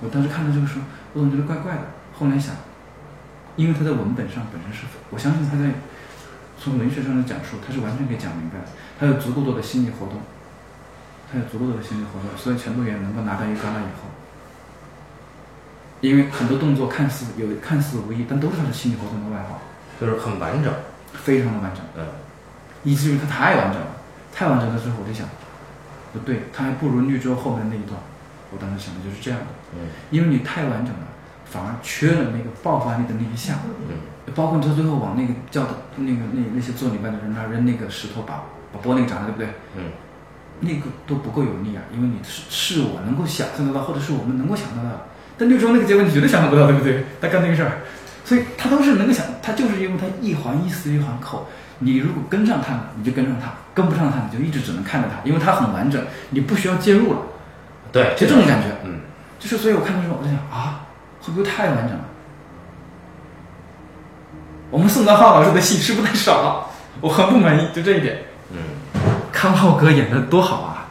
[0.00, 1.82] 我当时看到这个时候，我总觉得怪怪的。
[2.18, 2.54] 后来想，
[3.56, 5.70] 因为他在文本上本身是，我相信他在
[6.58, 8.66] 从文学上的讲述，他是完全可以讲明白的。
[8.98, 10.20] 他有足够多的心理活动，
[11.32, 14.10] 他有足够多的心理活动，所以全部员能够拿到一个戛纳以后，
[16.00, 19.58] 因为很多动作看似有看似无意，但都是他的心理活动的外化。
[20.00, 20.72] 就是很完整。
[21.14, 22.04] 非常的完整，嗯
[22.84, 23.86] 以至于他太完整了，
[24.30, 25.26] 太完整了之后，我就想，
[26.12, 27.98] 不对，他还不如绿洲后面那一段。
[28.52, 31.07] 我当时想的就是这样的，嗯因为你太完整了，
[31.50, 33.54] 反而缺了那个爆发力的那一下。
[33.88, 33.96] 嗯
[34.36, 39.48] 包括他最后往那个教的那个那那些做礼拜的人那儿扔那个石头把把玻璃砸了，对不对？
[39.76, 39.84] 嗯
[40.60, 45.06] 那个都不够有力啊，因为你是是我能够想象得到，或者是我们能够想得到的。
[45.38, 47.04] 但绿洲那个结果你绝对想象不到，对不对？
[47.22, 47.78] 他干那个事儿，
[48.22, 51.46] 所以他都是能够想，他就是因为他一环一丝一环扣，
[51.78, 57.20] 你如果跟上他了，你就跟上他；跟不上他，你就一直只能看着他，因为他很完整，你不需要介入了。
[57.90, 59.00] 对，就这种感觉，嗯，
[59.38, 60.84] 就是所以我看的时候，我在想啊，
[61.28, 62.04] 会不会太完整了？
[64.70, 66.66] 我们宋丹浩老师的戏是不是太少了？
[67.00, 68.18] 我很不满意，就这一点。
[68.50, 68.58] 嗯，
[69.32, 70.86] 康浩哥演的多好啊！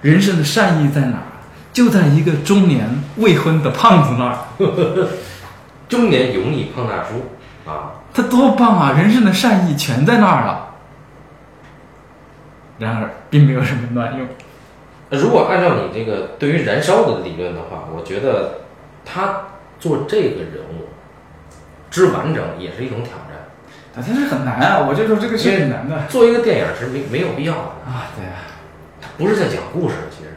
[0.00, 1.22] 人生的善意在哪儿？
[1.72, 4.38] 就在一个中年未婚的胖子那儿。
[5.88, 8.92] 中年油腻胖大叔啊，他多棒啊！
[8.92, 10.68] 人生的善意全在那儿了。
[12.78, 14.26] 然而，并没有什么卵用。
[15.10, 18.62] 如果按照你这个对于燃烧的理论的话，我觉得
[19.04, 19.42] 他
[19.82, 20.86] 做这个人物
[21.90, 23.32] 之完整也是一种挑战。
[23.94, 24.86] 啊，但是很难啊！
[24.88, 28.08] 我就说这个是很难的做一个电影是没没有必要的，啊。
[28.16, 28.46] 对啊，
[29.00, 30.30] 它不是在讲故事，其实。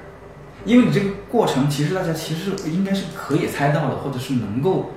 [0.66, 4.92] 因为你这个过程，其实大家其实应该是可以猜到的，或者是能够，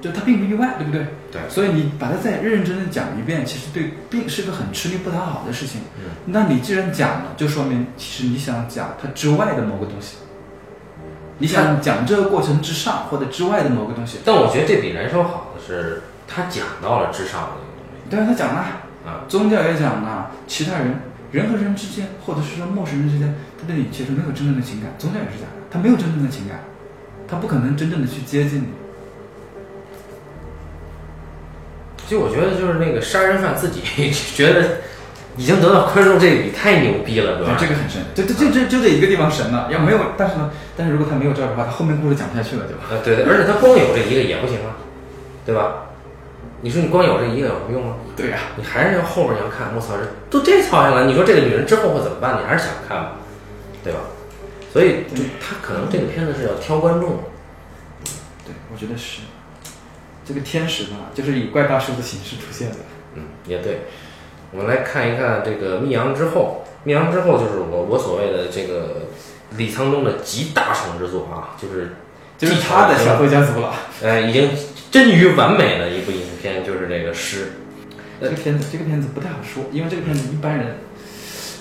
[0.00, 1.06] 就它并不意外，对不对？
[1.30, 5.82] 对所以你把它再认认真真讲一遍，其实对并是个很吃力不讨好的事情。
[5.98, 6.10] 嗯。
[6.24, 10.16] 那你既然讲了，就说明其实你想讲它之外的某个东西，
[11.38, 14.20] 你想讲这个过程之上或者之外的某个东西。
[14.24, 18.60] 但我觉得这比燃烧好的是，他讲到了至上的那个东西对啊，他讲了，
[19.04, 19.24] 啊。
[19.28, 21.00] 宗教也讲了，其他人
[21.32, 24.94] 人和人之间，或者是说陌生人之间，他对你其实没有真正的情感。
[24.98, 26.60] 宗教也是这样的，他没有真正的情感，
[27.28, 28.68] 他不可能真正的去接近你。
[32.08, 33.82] 其实我觉得就是那个杀人犯自己
[34.34, 34.78] 觉得
[35.36, 37.56] 已经得到宽恕这个笔太牛逼了，对吧？
[37.58, 39.68] 这个很神，这这这这就这一个地方神了。
[39.70, 42.74] 要没有，但是呢，但是如果他没有这儿的话，他后面故事讲不下去了，就。
[42.90, 44.76] 呃，对对，而且他光有这一个也不行啊，
[45.44, 45.86] 对吧？
[46.62, 47.96] 你说你光有这一个有什么用啊？
[48.16, 52.40] 对呀、你还是要后边要看，我操，这都这操性了，你说这个女人之后会怎么办？
[52.40, 53.12] 你还是想看吧，
[53.84, 54.00] 对吧？
[54.72, 57.20] 所以就他可能这个片子是要挑观众，
[58.44, 59.20] 对，我觉得是。
[60.24, 62.76] 这个天使呢，就是以怪大叔的形式出现的。
[63.14, 63.82] 嗯，也对。
[64.56, 69.02] 我们来看一看这个《密阳之后》，《密阳之后》就是我我所谓的这个
[69.58, 71.90] 李沧东的集大成之作啊，就是
[72.38, 73.74] 就是他的小说家族了。
[74.00, 74.48] 呃已经
[74.90, 77.52] 臻于完美的一部影片，就是这个诗。
[78.18, 80.76] 这个片子，这个片子不太好说，因为这个片子一般人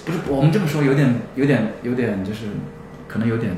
[0.05, 2.45] 不是我们这么说，有点有点有点就是
[3.09, 3.57] 可能有点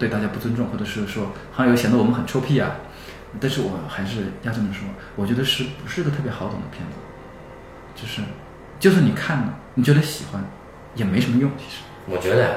[0.00, 2.74] 对大家不尊重，或者是说好像有显得我们很臭屁啊。
[3.40, 6.96] 但是我还是要这么说，我觉得是不是个特别好懂的片子？
[7.94, 8.22] 就是，
[8.80, 10.44] 就算你看了，你觉得喜欢，
[10.94, 11.50] 也没什么用。
[11.56, 12.50] 其实，我觉得呀，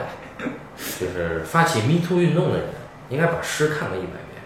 [1.00, 2.68] 就是发起 Me Too 运动的人，
[3.10, 4.42] 应该把诗看个一百遍。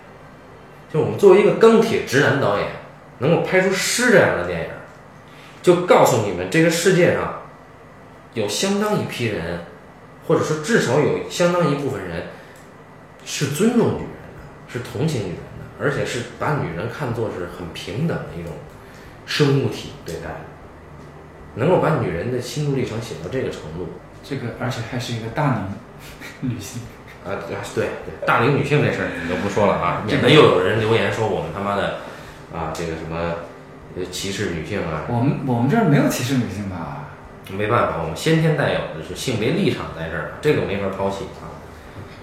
[0.92, 2.68] 就我们作为一个钢铁直男导演，
[3.20, 4.70] 能够拍出诗这样的电影，
[5.62, 7.44] 就告诉你们，这个世界上
[8.34, 9.60] 有相当一批人，
[10.28, 12.28] 或者说至少有相当一部分人，
[13.26, 18.52] 是尊重女人的，是同情女人的，而且是把女人看作是很平等的一种
[19.26, 20.42] 生物体对待的，
[21.56, 23.88] 能够把女人的心路历程写到这个程度。
[24.24, 25.56] 这个而且还是一个大
[26.42, 26.82] 龄女性。
[27.26, 31.98] 啊，对对对，大龄女性这事儿你就不说了啊，免得又有人留言说我们他妈的
[32.54, 33.36] 啊这个什么
[33.98, 37.10] 呃歧视女性啊，我们我们这儿没有歧视女性吧？
[37.52, 41.52] 没办法，我们先天带有的是性别立场在这儿，这个没法抛弃啊。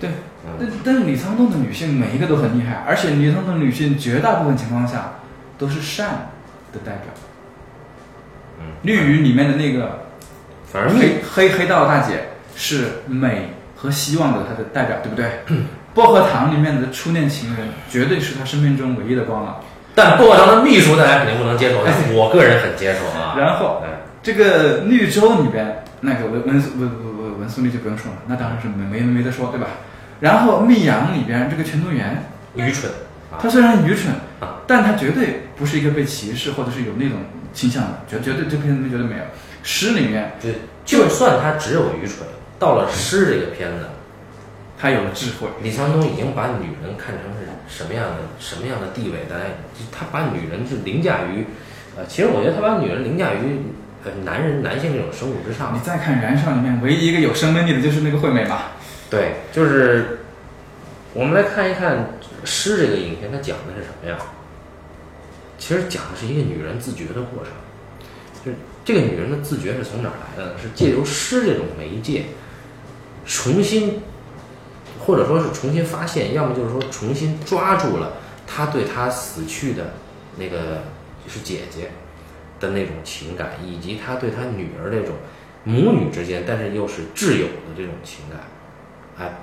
[0.00, 0.08] 对，
[0.46, 5.14] 嗯但但是李沧东的女性每一个都很厉害，而且李沧东的女性绝大部分情况下
[5.58, 6.30] 都是善
[6.72, 7.12] 的代表。
[8.66, 10.00] 嗯，绿鱼里面的那个
[10.66, 15.26] 反正黑黑黑道大姐是美和希望的她的代表，对不对？
[15.94, 19.60] 薄荷糖里面的初恋情人绝对是她生命中唯一的光了。
[19.94, 23.34] 但薄荷糖的秘书大家肯定不能接受，但是我个人很接受啊。
[23.38, 23.88] 然后哎
[24.22, 29.68] 这个绿洲里边那个文文文文文文素丽就不用说了，那当然是没没没得说，对吧？
[30.20, 32.24] 然后密阳里边这个全都元，
[32.56, 32.96] 愚蠢啊
[33.40, 37.18] 他虽然愚蠢啊，但他绝对不是一个被歧视或者是有那种
[37.52, 39.22] 倾向的，绝绝对这片子绝对没有。
[39.62, 42.26] 诗里面对，就算他只有愚蠢，
[42.58, 43.86] 到了诗这个片子，
[44.78, 49.42] 他有了智慧，李沧东已经把女人看成是什么样的什么样的地位，大家
[49.90, 51.44] 他把女人是凌驾于，
[51.96, 53.58] 呃，其实我觉得他把女人凌驾于
[54.04, 55.80] 呃男人男性这种生物之上你。
[55.80, 58.72] 再看《燃烧》里面唯一一个有生命力的就是那个惠美吧，
[59.10, 60.20] 对，就是
[61.12, 61.96] 我们来看一看
[62.46, 64.16] 《诗》这个影片，它讲的是什么呀？
[65.58, 67.52] 其实讲的是一个女人自觉的过程，
[68.44, 70.58] 就是这个女人的自觉是从哪儿来的呢？
[70.62, 72.26] 是借由诗这种媒介，
[73.26, 74.00] 重新，
[75.04, 79.94] 或者说是重新发现，要么就是说重新抓住了她对她死去的
[80.36, 80.82] 那个
[81.24, 81.90] 就是姐姐
[82.60, 85.16] 的那种情感，以及她对她女儿这种
[85.64, 88.40] 母女之间，但是又是挚友的这种情感。
[89.18, 89.38] 哎，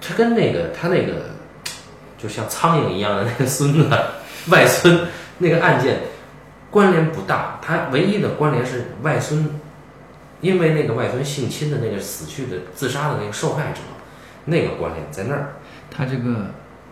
[0.00, 1.26] 他跟那个他那个
[2.22, 3.90] 就像苍蝇一样的那个孙子
[4.48, 5.08] 外孙
[5.38, 6.00] 那个案件
[6.70, 9.50] 关联不大，他唯一的关联是外孙，
[10.40, 13.80] 因为那个外孙性侵的那个死去的自杀的那个受害者，
[14.44, 15.54] 那个关联在那儿。
[15.90, 16.46] 他这个，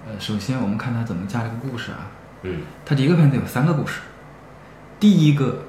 [0.07, 2.11] 呃，首先我们看他怎么加这个故事啊。
[2.43, 4.01] 嗯他第一个片子有三个故事，
[4.99, 5.63] 第一个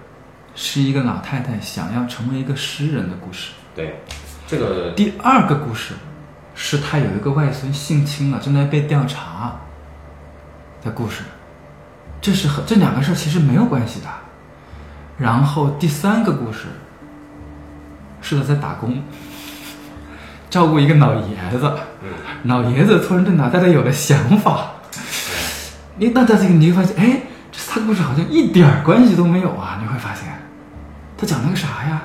[0.56, 4.00] 是一个老太太想要成为一个诗人的故事，对，
[4.48, 5.94] 这个第二个故事
[6.64, 9.60] 是他有一个外孙性侵了，正在被调查
[10.84, 11.24] 的故事，
[12.22, 14.06] 这是和这两个事儿其实没有关系的。
[15.18, 16.68] 然后第三个故事
[18.22, 19.02] 是他在打工，
[20.52, 22.10] 照顾一个老爷子，嗯
[22.44, 24.72] 老爷子突然对老太太有了想法，
[25.98, 29.80] 你那他这个你会发现，哎，这三个故事好像一点儿关系都没有啊！
[29.82, 30.26] 你会发现，
[31.18, 32.04] 他讲了个啥呀？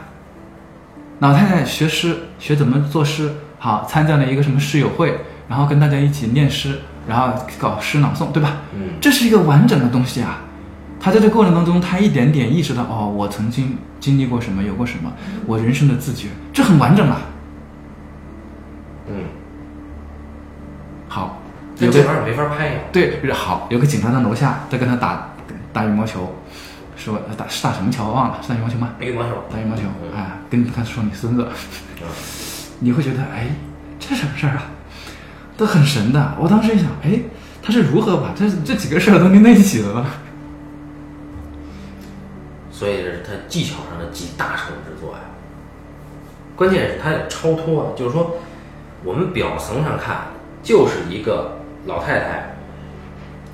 [1.18, 8.58] 老太太学诗，学怎么作诗，好，参加了一个什么诗友会，然后跟大家一起念诗，然后搞诗朗诵，对吧？
[8.74, 10.40] 嗯这是一个完整的东西啊。
[10.98, 15.12] 他在这过程当中，他一点点意识到，哦，我曾经经历过什么，有过什么，
[15.46, 17.20] 我人生的自觉，这很完整啊。
[19.08, 19.14] 嗯，
[21.06, 21.40] 好，
[21.78, 22.72] 有个这这玩意儿没法拍呀。
[22.92, 25.28] 对，好，有个警察在楼下在跟他打
[25.72, 26.34] 打羽毛球，
[26.96, 28.90] 说呃打是打什么球我忘了，是打羽毛球吗？
[28.98, 31.46] 打羽毛球，打羽毛球，嗯哎，跟他说你孙子，
[32.78, 33.48] 你会觉得哎，
[33.98, 34.70] 这什么事儿啊？
[35.56, 36.36] 都很神的。
[36.38, 37.18] 我当时一想，哎，
[37.62, 40.06] 他是如何把这这几个事儿都连在一起的呢？
[42.70, 45.20] 所以这是他技巧上的集大成之作呀。
[46.54, 48.36] 关键是他有超脱啊，就是说，
[49.02, 50.26] 我们表层上看
[50.62, 52.54] 就是一个老太太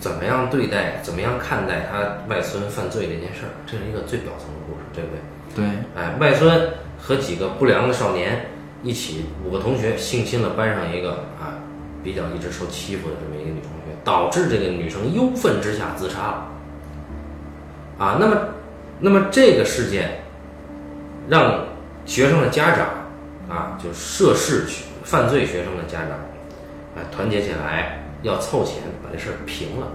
[0.00, 1.98] 怎么样对待、怎么样看待她
[2.28, 5.10] 外孙犯罪这件事儿，这是一个最表层的故事，对不
[5.54, 5.64] 对？
[5.64, 8.46] 对，哎，外孙和几个不良的少年
[8.82, 11.54] 一起，五个同学性侵了班上一个啊
[12.02, 16.48] 比较一直受欺负的这么一个女同学，导致这个女生忧愤之下自杀了。
[17.98, 18.36] 啊，那么，
[18.98, 20.20] 那么这个事件
[21.28, 21.64] 让
[22.04, 22.88] 学生的家长
[23.48, 24.66] 啊，就涉事
[25.04, 26.10] 犯罪学生的家长
[26.96, 29.86] 啊团结起来，要凑钱把这事儿平了。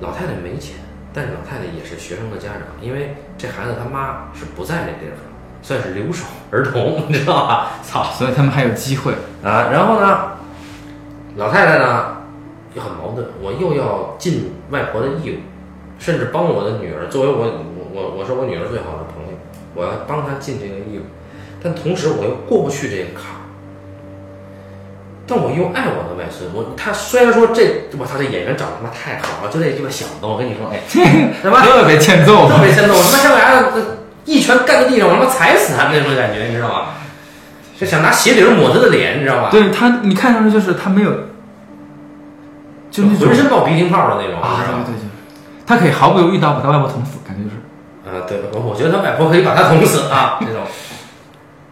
[0.00, 0.76] 老太太没钱，
[1.12, 5.18] 但是老太太也是学生的家长，因为这孩子他妈是不在这地方，
[5.62, 7.72] 算是留守儿童，你知道吧？
[7.82, 8.04] 操！
[8.16, 9.12] 所以他们还有机会。
[9.42, 10.32] 啊，然后呢，
[11.36, 12.16] 老太太呢
[12.74, 15.34] 也很矛盾，我又要尽外婆的义务，
[15.98, 19.38] 甚至帮我的女儿，作为我我我我是我女儿最好的朋友，
[19.74, 21.02] 我要帮她尽这个义务，
[21.62, 23.36] 但同时我又过不去这个坎儿。
[25.26, 30.80] 但我又爱我的外孙，我他虽然说这我操这演员长得他妈太好了，就这鸡巴小 子，我跟你说，哎，
[31.40, 36.84] 他妈特别欠揍特别欠揍，我他妈像个孩子一拳干在地上，我他妈踩死他那种感觉，你知道吗？
[37.78, 39.48] 就想拿鞋底儿抹他的脸，你知道吧？
[39.50, 41.10] 对他，你看上去就是他没有，
[42.90, 44.60] 就那种浑身爆鼻涕泡的那种，啊？
[44.84, 45.08] 对对对，
[45.66, 47.56] 他可以毫不犹豫的把他外婆捅死，感觉就是。
[48.04, 50.62] 啊，对，我我觉得他外婆可以把他捅死啊， 这种，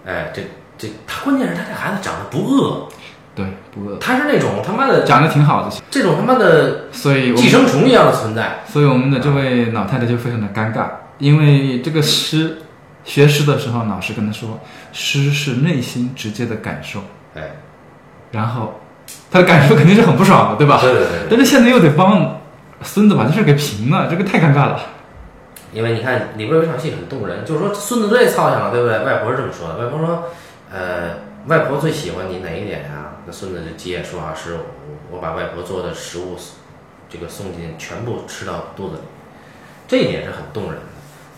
[0.07, 0.43] 哎，这
[0.79, 2.87] 这，他关键是他这孩子长得不饿，
[3.35, 3.45] 对，
[3.75, 10.85] 不饿他是那种他妈的长得挺好的，这种他妈的所以寄生虫一样的存在，所以我们的这位老太太就非常的尴尬，
[11.19, 12.59] 因为这个诗，
[13.05, 14.61] 学诗的时候，老师跟他说，
[14.93, 17.01] 诗是内心直接的感受，
[17.35, 17.57] 哎，
[18.31, 18.81] 然后
[19.31, 20.79] 他的感受肯定是很不爽的，对吧？
[20.81, 22.41] 对对对对，但是现在又得帮
[22.83, 24.81] 孙子把这事儿给平了，这个太尴尬了。
[25.73, 29.05] 因为你看里边有一场戏很动人，就是说孙子最操心了，对不对？
[29.05, 30.25] 外婆是这么说的，外婆说，
[30.71, 31.17] 呃，
[31.47, 34.61] 外婆最喜欢你哪一点呀、那孙子就接说啊，是我
[35.11, 36.37] 我把外婆做的食物，
[37.11, 39.03] 这个送进全部吃到肚子里，
[39.87, 40.87] 这一点是很动人的。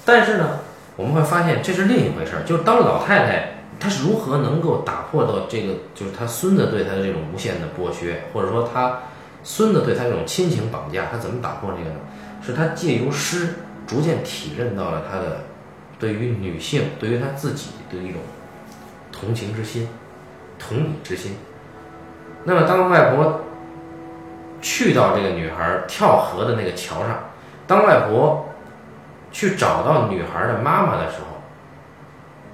[0.04, 0.60] 但是呢，
[0.96, 8.98] 我们会发现这是另一回事儿，就是当老太太她是如何能够打破到这个，就是她孙子对她的这种无限的剥削，或者说她
[9.42, 11.96] 孙子对她这种亲情绑架，她怎么打破这个呢？
[12.42, 13.54] 是她借由诗
[13.86, 15.42] 逐渐体认到了她的
[15.98, 18.20] 对于女性、对于她自己的一种
[19.12, 19.88] 同情之心、
[20.58, 21.36] 同理之心。
[22.44, 23.40] 那么，当外婆
[24.62, 27.18] 去到这个女孩跳河的那个桥上，
[27.66, 28.46] 当外婆
[29.32, 31.42] 去找到女孩的妈妈的时候，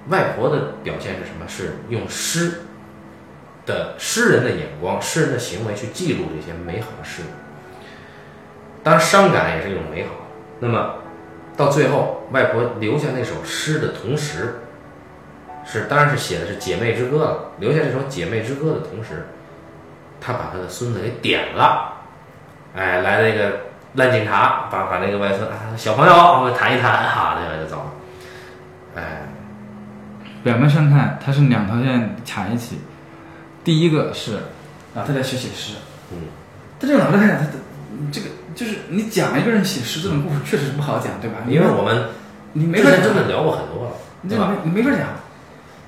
[0.09, 1.47] 外婆的表现是什么？
[1.49, 2.61] 是用诗
[3.65, 7.27] 的诗人的眼光、诗人的行为去记录这些美好的事物。
[8.83, 10.11] 当然，伤感也是一种美好。
[10.61, 10.95] 那么，
[11.57, 14.61] 到最后，外婆留下那首诗的同时，
[15.65, 17.51] 是当然是写的是姐妹之歌了。
[17.59, 19.27] 留下这首姐妹之歌的同时，
[20.21, 21.95] 她把她的孙子给点了。
[22.77, 23.61] 哎，来了一个
[23.97, 27.85] 烂警察，把把那个外孙啊小朋友，我们谈一谈，哈，那个就走了。
[28.97, 29.23] 哎，
[30.45, 32.81] 表面上看，他是两条线卡一起，
[33.65, 34.37] 第一个是
[34.95, 35.75] 啊，他在学写诗，
[36.13, 36.19] 嗯，
[36.79, 37.47] 但这个老太太她
[37.99, 41.39] 你这个就是你讲一个人写诗这种故事，确实是不好讲，对吧？
[41.49, 42.05] 因为我们
[42.53, 44.61] 你没法真，的聊过很多了，你这个对吧？
[44.65, 45.01] 你没法讲。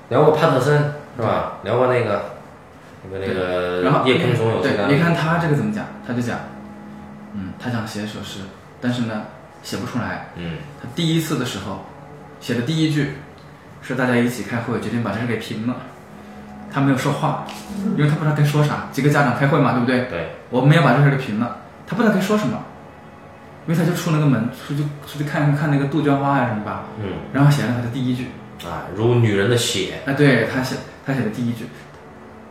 [0.09, 0.75] 聊过帕特森
[1.15, 1.59] 是吧？
[1.61, 2.31] 聊过那个
[3.11, 5.85] 那个那然后空总有对你看他这个怎么讲？
[6.07, 6.39] 他就讲，
[7.33, 8.39] 嗯，他想写一首诗，
[8.81, 9.23] 但是呢，
[9.63, 10.27] 写不出来。
[10.35, 11.85] 嗯他第一次的时候
[12.39, 13.13] 写的第一句
[13.81, 15.75] 是大家一起开会，决定把这事给平了。
[16.71, 17.45] 他没有说话，
[17.97, 18.87] 因为他不知道该说啥。
[18.91, 20.05] 几个家长开会嘛，对不对？
[20.09, 21.57] 对，我们要把这事给平了，
[21.87, 22.63] 他不知道该说什么，
[23.67, 28.27] 因为他就出那个门，出去出去看看那个杜鹃花呀什么吧，嗯然后写了他的第一句。
[28.65, 30.75] 啊，如女人的血，啊，对他写
[31.05, 31.65] 他写的第一句，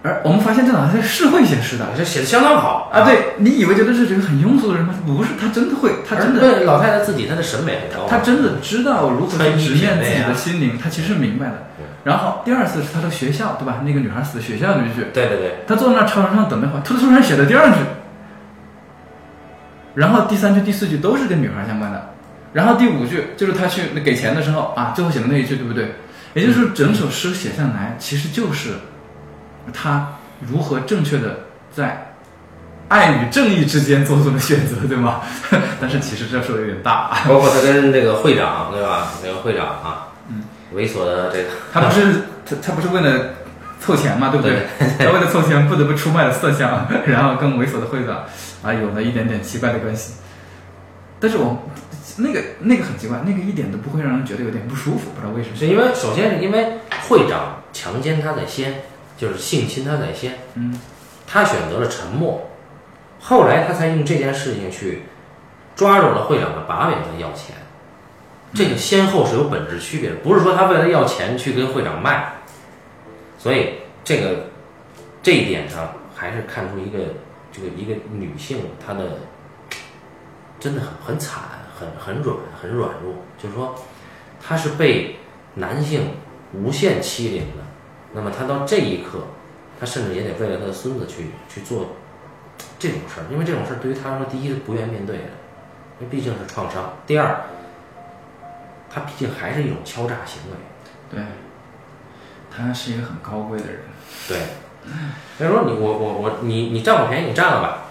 [0.08, 3.04] 而我们发现这老师是会写诗的这写的相当好啊。
[3.04, 4.94] 对你以为觉得是这个很庸俗的人吗？
[5.06, 11.68] 不是，他真的会，他真的对老太太自己她的审美很高啊，他真的知道如何去直面自己的心啊灵，她其实是明白的。
[12.04, 13.82] 然后第二次是她的学校，对吧？
[13.84, 17.76] 那个女孩死学校那句，对对对，她坐在那操场上等那会儿，他突然写的第二句，
[19.94, 22.10] 然后第三句、第四句都是跟女孩相关的，
[22.54, 25.92] 然后第五句就是她去给钱的时候啊，最后写的那一句，对不对？
[26.34, 28.74] 也就是说，整首诗写下来，其实就是
[29.72, 31.40] 他如何正确的
[31.74, 32.14] 在
[32.88, 35.20] 爱与正义之间做出的选择，对吗？
[35.80, 39.12] 但是其实这说的有点大，包括他跟这个会长对吧？
[39.22, 40.44] 那个会长啊，嗯，
[40.74, 43.34] 猥琐的这个，他不是他他不是为了
[43.80, 44.66] 凑钱嘛，对不对？
[44.98, 48.24] 他为了凑钱不得不出卖了色相， 然后跟猥琐的会长
[48.62, 50.14] 啊有了一点点奇怪的关系。
[51.20, 51.68] 但是我
[52.16, 55.56] 那个那个很奇怪，那个一点都不会让人觉得有点不舒服，不知道为什么。
[55.56, 58.82] 是因为首先是因为会长强奸他在先，
[59.18, 60.80] 就是性侵他在先，嗯，
[61.26, 62.48] 他选择了沉默，
[63.20, 65.02] 后来他才用这件事情去
[65.74, 67.56] 抓住了会长的把柄，跟他要钱。
[68.54, 72.32] 这个先后是有本质区别的，不是说他为了要钱去跟会长卖。
[73.38, 74.46] 所以这个
[75.22, 76.98] 这一点上，还是看出一个
[77.52, 79.18] 这个一个女性她的
[80.58, 81.42] 真的很很惨，
[81.78, 83.14] 很很软，很软弱。
[83.36, 83.74] 就是说，
[84.40, 85.16] 她是被
[85.54, 86.14] 男性
[86.54, 87.67] 无限欺凌的。
[88.18, 89.20] 那么他到这一刻，
[89.78, 91.90] 他甚至也得为了他的孙子去去做
[92.80, 95.30] 这种事儿，因为这种事儿对于他来说，第一是不愿面对的，
[96.00, 97.42] 因为毕竟是创伤；第二，
[98.90, 100.56] 他毕竟还是一种敲诈行为。
[101.08, 101.24] 对，
[102.50, 103.82] 他是一个很高贵的人。
[104.26, 104.36] 对，
[105.38, 107.84] 所以说你我我我你你占我便宜你占了吧，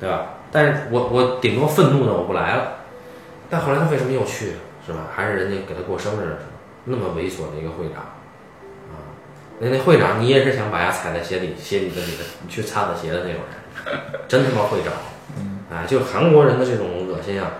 [0.00, 0.28] 对吧？
[0.50, 2.78] 但是我我顶多愤怒的我不来了，
[3.50, 4.54] 但后来他为什么又去？
[4.86, 5.00] 是吧？
[5.14, 6.38] 还是人家给他过生日
[6.84, 8.17] 那么猥琐的一个会长，啊，
[9.60, 13.42] 那那会长你也是想把牙踩在鞋底鞋底子里的，你去擦擦鞋的那种
[13.84, 14.92] 人，真他妈会找，
[15.74, 17.50] 啊，就韩国人的这种恶心啊，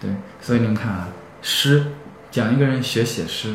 [0.00, 1.08] 对，所以你们看啊，
[1.42, 1.84] 诗
[2.30, 3.54] 讲一个人学写诗，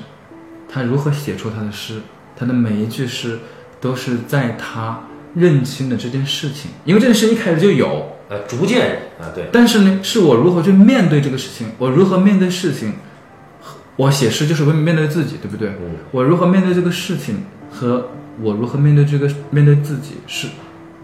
[0.68, 2.02] 他如何写出他的诗，
[2.36, 3.40] 他的每一句诗
[3.80, 12.94] 都是在他认清的这件事情，因为这件事一开始就有，呃，逐渐啊，对，但是呢，是我如何去面对这个事情，我如何面对事情，
[13.96, 15.70] 我写诗就是为面对自己，对不对？
[15.70, 15.96] 嗯。
[16.12, 18.10] 我如何面对这个事情和
[18.40, 20.48] 我如何面对这个面对自己是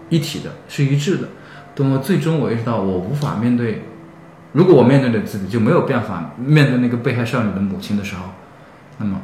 [0.08, 1.28] 一体的，是一致的。
[1.74, 3.82] 等我最终我意识到我无法面对，
[4.52, 8.22] 如果我面对着自己，就没有办法面对那个被害少女的母亲的时候，
[8.98, 9.20] 那么，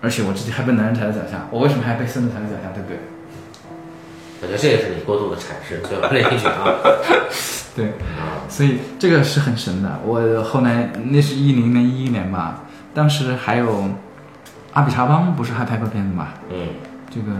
[0.00, 2.98] 而且我自己还被男人踩在脚下，我为什么还被孙子踩在脚下，对不对？
[4.42, 6.76] 我觉得这也是你过度的阐释，对吧那一句啊，
[7.74, 7.86] 对，
[8.18, 10.00] 啊，所以这个是很神的。
[10.04, 13.88] 我后来那是一零年一一年吧，当时还有
[14.74, 16.28] 阿比查邦不是还拍过片子吗？
[16.50, 16.68] 嗯，
[17.08, 17.32] 这个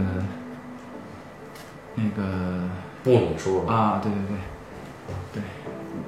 [1.95, 2.61] 那个
[3.03, 4.21] 布米叔叔，啊，对对
[5.33, 5.43] 对，对，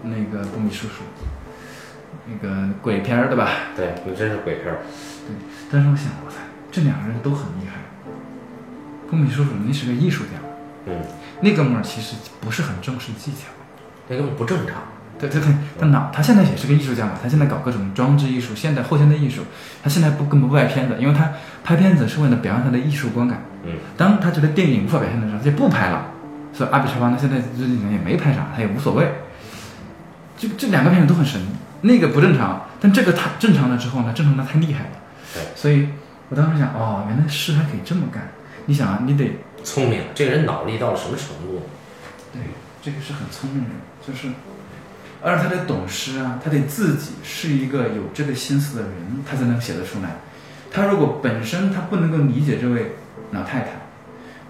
[0.04, 1.04] 那个布米叔叔，
[2.26, 3.50] 那个鬼片儿对吧？
[3.76, 4.80] 对那真是鬼片儿，
[5.28, 5.36] 对，
[5.72, 6.38] 但是我想，我操，
[6.72, 7.76] 这两个人都很厉害。
[9.10, 10.32] 布米叔叔那是个艺术家，
[10.86, 11.02] 嗯，
[11.42, 13.50] 那哥们儿其实不是很重视技巧。
[14.08, 14.76] 那根本不正常，
[15.20, 19.42] 对对对，他脑他现在也是个艺术家嘛，他现在搞各种装置艺术、现代后现代艺术，
[19.84, 21.32] 他现在不根本不拍片子，因为他
[21.64, 23.42] 拍片子是为了表现他的艺术观感。
[23.66, 26.06] 嗯，当他觉得电影无法表现的时候，他就不拍了。
[26.54, 29.12] 所以阿比查邦他现在这几年也没拍啥，他也无所谓。
[30.38, 31.42] 这这两个片子都很神，
[31.82, 34.90] 那个不正常，但这个他正常了之后呢，正常的太厉害了。
[35.34, 35.90] 对，所以
[36.30, 38.30] 我当时想，哦，原来诗还可以这么干。
[38.66, 41.68] 你想啊，你得聪明，这个人脑力到了什么程度？
[42.32, 42.42] 对，
[42.82, 43.70] 这个是很聪明的，
[44.06, 44.28] 就是，
[45.22, 50.18] 而他得懂诗啊，他得自己是一个有这个心思的人，他才能写得出来。
[50.72, 52.94] 他如果本身他不能够理解这位
[53.32, 53.68] 老太太，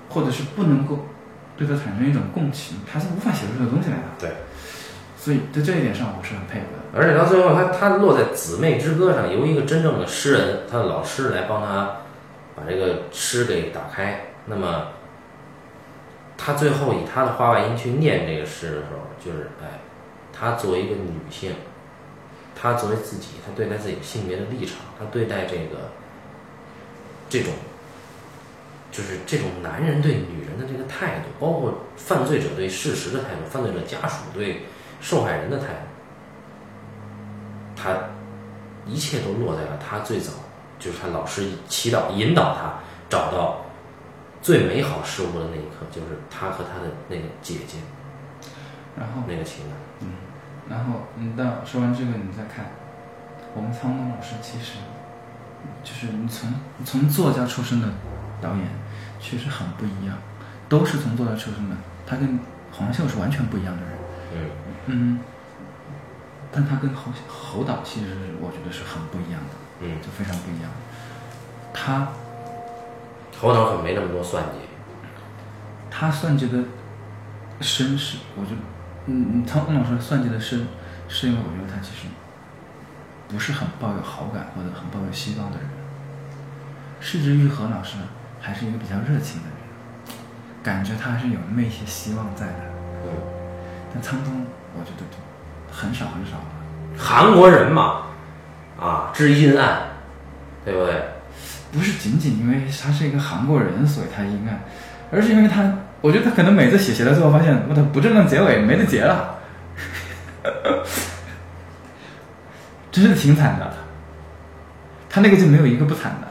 [0.10, 1.08] 或者是不能够
[1.56, 4.04] 对她产生一种共情，他是无法写出这个东西来的。
[4.20, 4.32] 对，
[5.18, 7.00] 所以在这一点上，我是很佩服的。
[7.00, 11.98] 而且到最后，他他落在《姊妹之歌》上，由一个真正的诗人，他的老师来帮他
[12.56, 14.22] 把这个诗给打开。
[14.46, 14.88] 那么，
[16.38, 19.80] 他最后以他的话外音去念这个诗的时候，就是哎，
[20.38, 21.56] 他作为一个女性，
[22.56, 25.90] 她作为自己，她对待自己性别的立场，她对待这个
[27.30, 27.54] 这种。
[28.90, 34.64] 就是这种男人对女人的这个态度，包括犯罪者对事实的态度，犯罪者家属对
[35.02, 35.80] 受害人的态度，
[37.76, 37.96] 她
[38.88, 40.32] 一切都落在了她最早
[40.80, 42.80] 就是她老师祈祷引导她
[43.10, 43.66] 找到
[44.42, 47.78] 最美好事物的那一刻，就是他和他的那个姐姐，
[48.96, 49.87] 然后那个情感。
[50.68, 52.66] 嗯，然后你，到说完这个，你再看
[53.56, 54.74] 我们苍东老师，其实
[55.84, 56.54] 就是你从
[56.86, 57.88] 从作家出身的。
[58.40, 58.68] 导演
[59.20, 60.16] 确实很不一样，
[60.70, 62.40] 都是从作家出身的，他跟
[62.72, 63.92] 黄秀是完全不一样的人。
[64.36, 64.50] 嗯
[64.86, 65.20] 嗯，
[66.52, 69.50] 但他跟侯侯导其实我觉得是很不一样的。
[69.82, 70.70] 嗯，就非常不一样。
[71.74, 72.10] 他
[73.40, 74.60] 侯导可没那么多算计。
[75.90, 76.60] 他算计的
[77.60, 78.58] 深是，我觉得，
[79.08, 80.66] 嗯，苍老师算计的是，
[81.08, 82.08] 是因为我觉得他其实
[83.28, 85.68] 不是很抱有好感或者很抱有希望的人。
[87.00, 87.98] 是之愈和老师。
[88.40, 90.16] 还是一个比较热情的人，
[90.62, 92.54] 感觉他还是有那么一些希望在的。
[93.04, 93.10] 嗯，
[93.92, 94.46] 但苍东，
[94.78, 95.04] 我觉得
[95.70, 96.38] 很少很少。
[96.96, 98.04] 韩国人嘛，
[98.80, 99.82] 啊，知阴暗，
[100.64, 101.04] 对不对？
[101.72, 104.62] 不是仅仅因为他是一个韩国人，所以他阴暗，
[105.12, 105.64] 而是因为他，
[106.02, 109.40] 我觉得他可能每次写写到最后，发现我的不正当结尾，没得结了，
[112.92, 113.74] 真是挺惨的。
[115.10, 116.28] 他那个就没有一个不惨的。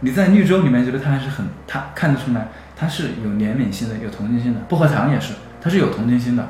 [0.00, 2.46] 你在绿洲里面觉得他还是很，他看得出来
[2.76, 4.60] 他是有怜悯心的，有同情心的。
[4.68, 6.46] 薄荷糖也是，他是有同情心的，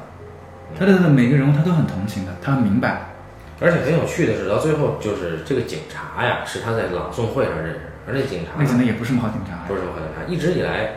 [0.78, 3.02] 他的每个人物他都很同情的，他很明白。
[3.60, 10.22] 而且很有趣的是，到最后就是这个警察呀，是他在朗诵会上认识，而且警察那可能也不是什么好警察，不是什么好警察。
[10.30, 10.90] 一直以来，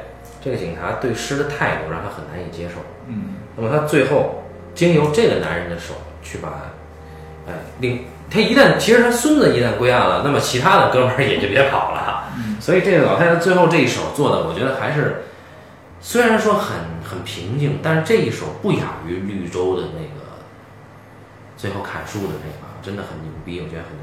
[0.44, 2.76] 这个警察对诗的态度让他很难以接受。
[3.08, 6.50] 嗯，那么他最后经由这个男人的手去把，
[7.48, 12.28] 哎，令他一旦其实他孙子一旦归案了，那么其他的哥们儿也就别跑了。
[12.60, 15.24] 所以这个老太太最后这一手做的，我觉得还是
[16.00, 20.26] 虽然说很很平静，但是这一手不亚于绿洲的那个
[21.56, 24.01] 最后砍树的那个，真的很牛逼，我觉得很。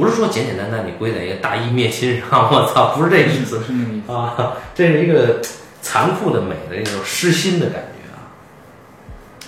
[0.00, 5.42] 不是说简简单单你归在一个大义灭亲上， 我操，不是这意思，是那个意思啊，这是一个
[5.82, 8.32] 残酷的美的一种失心的感觉啊。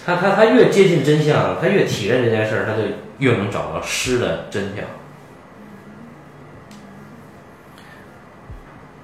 [0.05, 2.83] 他他他越接近真相，他越体认这件事儿，他就
[3.19, 4.85] 越能找到诗的真相。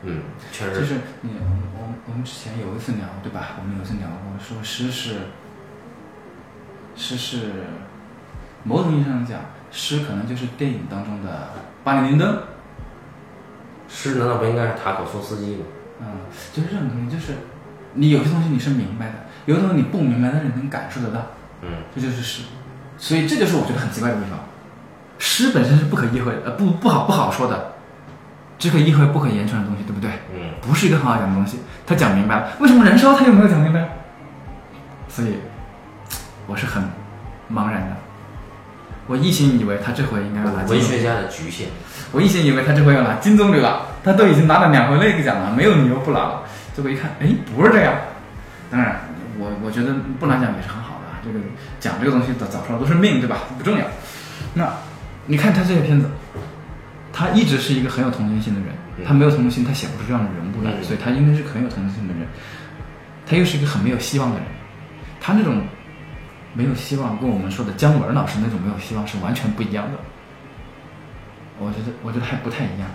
[0.03, 0.23] 嗯，
[0.53, 0.81] 确实。
[0.81, 1.31] 就是你，
[1.75, 3.57] 我我们之前有一次聊，对吧？
[3.59, 5.15] 我们有一次聊过，说诗是，
[6.95, 7.39] 诗是，
[8.65, 9.41] 某种意义上讲，
[9.71, 11.51] 诗可能就是电影当中的
[11.85, 12.39] 巴里林登。
[13.89, 15.65] 诗难道不应该是塔可夫斯基吗？
[16.01, 16.07] 嗯，
[16.53, 17.33] 就是这种东西，就是
[17.95, 19.15] 你有些东西你是明白的，
[19.47, 21.21] 有些东西你不明白，但是你能感受得到。
[21.63, 22.43] 嗯，这就是诗，
[22.99, 24.39] 所以这就是我觉得很奇怪的地方。
[25.19, 27.73] 诗本身是不可意会，呃，不不好不好说的。
[28.59, 30.11] 只可意会不可言传的东西，对不对？
[30.35, 31.61] 嗯，不是一个很好讲的东西。
[31.87, 33.89] 他讲明白了，为什么燃烧他又没有讲明白？
[35.09, 35.37] 所以，
[36.47, 36.83] 我是很
[37.51, 37.97] 茫然的。
[39.09, 41.67] 我一心以为他这回应该要拿文学家的局限。
[42.13, 46.43] 我一心以为他这回要拿金棕榈了，他都已经拿了两回那个奖了，没有理由不拿了。
[46.77, 47.93] 结果一看，哎，不是这样。
[48.71, 49.01] 当然，
[49.39, 51.07] 我我觉得不拿奖也是很好的。
[51.25, 51.41] 这个
[51.81, 53.39] 奖这个东西早早出来都是命，对吧？
[53.59, 53.85] 不重要。
[54.55, 54.73] 那
[55.27, 56.09] 你看他这些片子。
[57.11, 58.69] 他一直是一个很有同情心的人，
[59.05, 62.23] 他没有同情心，他写不出这样的人物来，所以他应该是很有同情心的人。
[63.27, 64.45] 他又是一个很没有希望的人，
[65.21, 65.61] 他那种
[66.55, 69.99] 没有希望，跟我们说的姜文老师那种没有希望是完全不一样的。
[71.59, 72.89] 我觉得，我觉得还不太一样。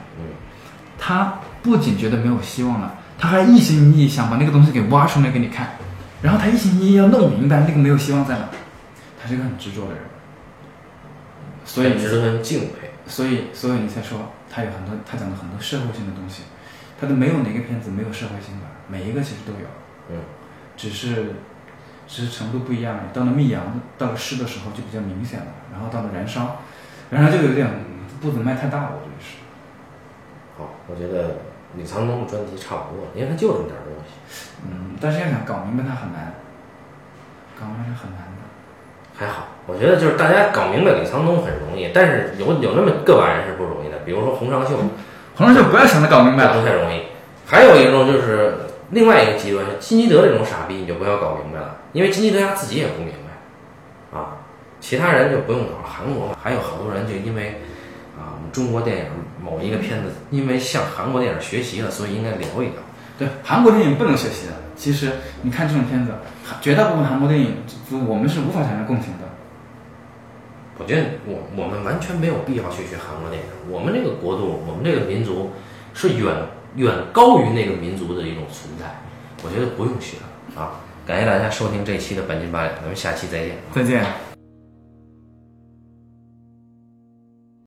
[0.97, 5.71] 他不仅觉得没有希望了，他还一心一意想把那个东西给挖出来给你看，
[6.21, 8.45] 然后他一心一意要弄明白那个没有希望在哪。
[9.21, 10.03] 他是一个很执着的人，
[11.65, 12.91] 所以值得人敬佩。
[13.05, 16.43] 所以，所以你才说他有很多，他讲了很多社会性的东西，
[16.99, 19.67] 他都没有哪个片子没有社会性的，每一个其实都有，
[20.09, 20.17] 嗯，
[20.77, 21.35] 只是，
[22.13, 22.95] 只是程度不一样。
[23.11, 26.61] 到了密阳，到了湿的时候就比较明显了，然后到了燃烧，
[27.09, 27.67] 燃烧就有点
[28.21, 29.41] 步子迈太大了，我觉得是。
[30.55, 31.41] 好，我觉得
[31.75, 34.13] 李沧东的专题差不多，因为他就这么点东西。
[34.69, 36.35] 嗯，但是要想搞明白他很难，
[37.59, 38.45] 搞明白是很难的。
[39.17, 44.77] 还好，我觉得就是大家搞明白李沧东很容易，但是有有那么个把人是不容易的，比如说洪尚秀，
[45.35, 47.01] 洪尚秀不要想着搞明白了，不太容易。
[47.45, 48.55] 还有一种就是
[48.91, 53.13] 另外一个极端，金基德这种傻逼你就不要搞明白了，因为金基德他自己也不明
[54.11, 54.37] 白，啊，
[54.81, 55.75] 其他人就不用搞。
[55.83, 57.61] 韩国还有好多人就因为
[58.17, 59.05] 啊，我们中国电影
[59.41, 62.73] 某一个片子，因为向韩国电影学习了，所以应该聊一聊。
[63.17, 64.53] 对，韩国电影不能学习的。
[64.75, 65.11] 其实
[65.43, 66.11] 你看这种片子，
[66.59, 67.55] 绝大部分韩国电影，
[68.07, 69.29] 我们是无法产生共情的。
[70.79, 73.47] 我觉得我我们完全没有必要去学韩国电影。
[73.69, 75.51] 我们这个国度，我们这个民族
[75.93, 76.35] 是远
[76.75, 78.85] 远高于那个民族的一种存在。
[79.43, 80.17] 我觉得不用学
[80.55, 80.81] 啊！
[81.05, 83.57] 感谢大家收听这期的半斤八两，咱们下期再见。
[83.73, 84.32] 再见。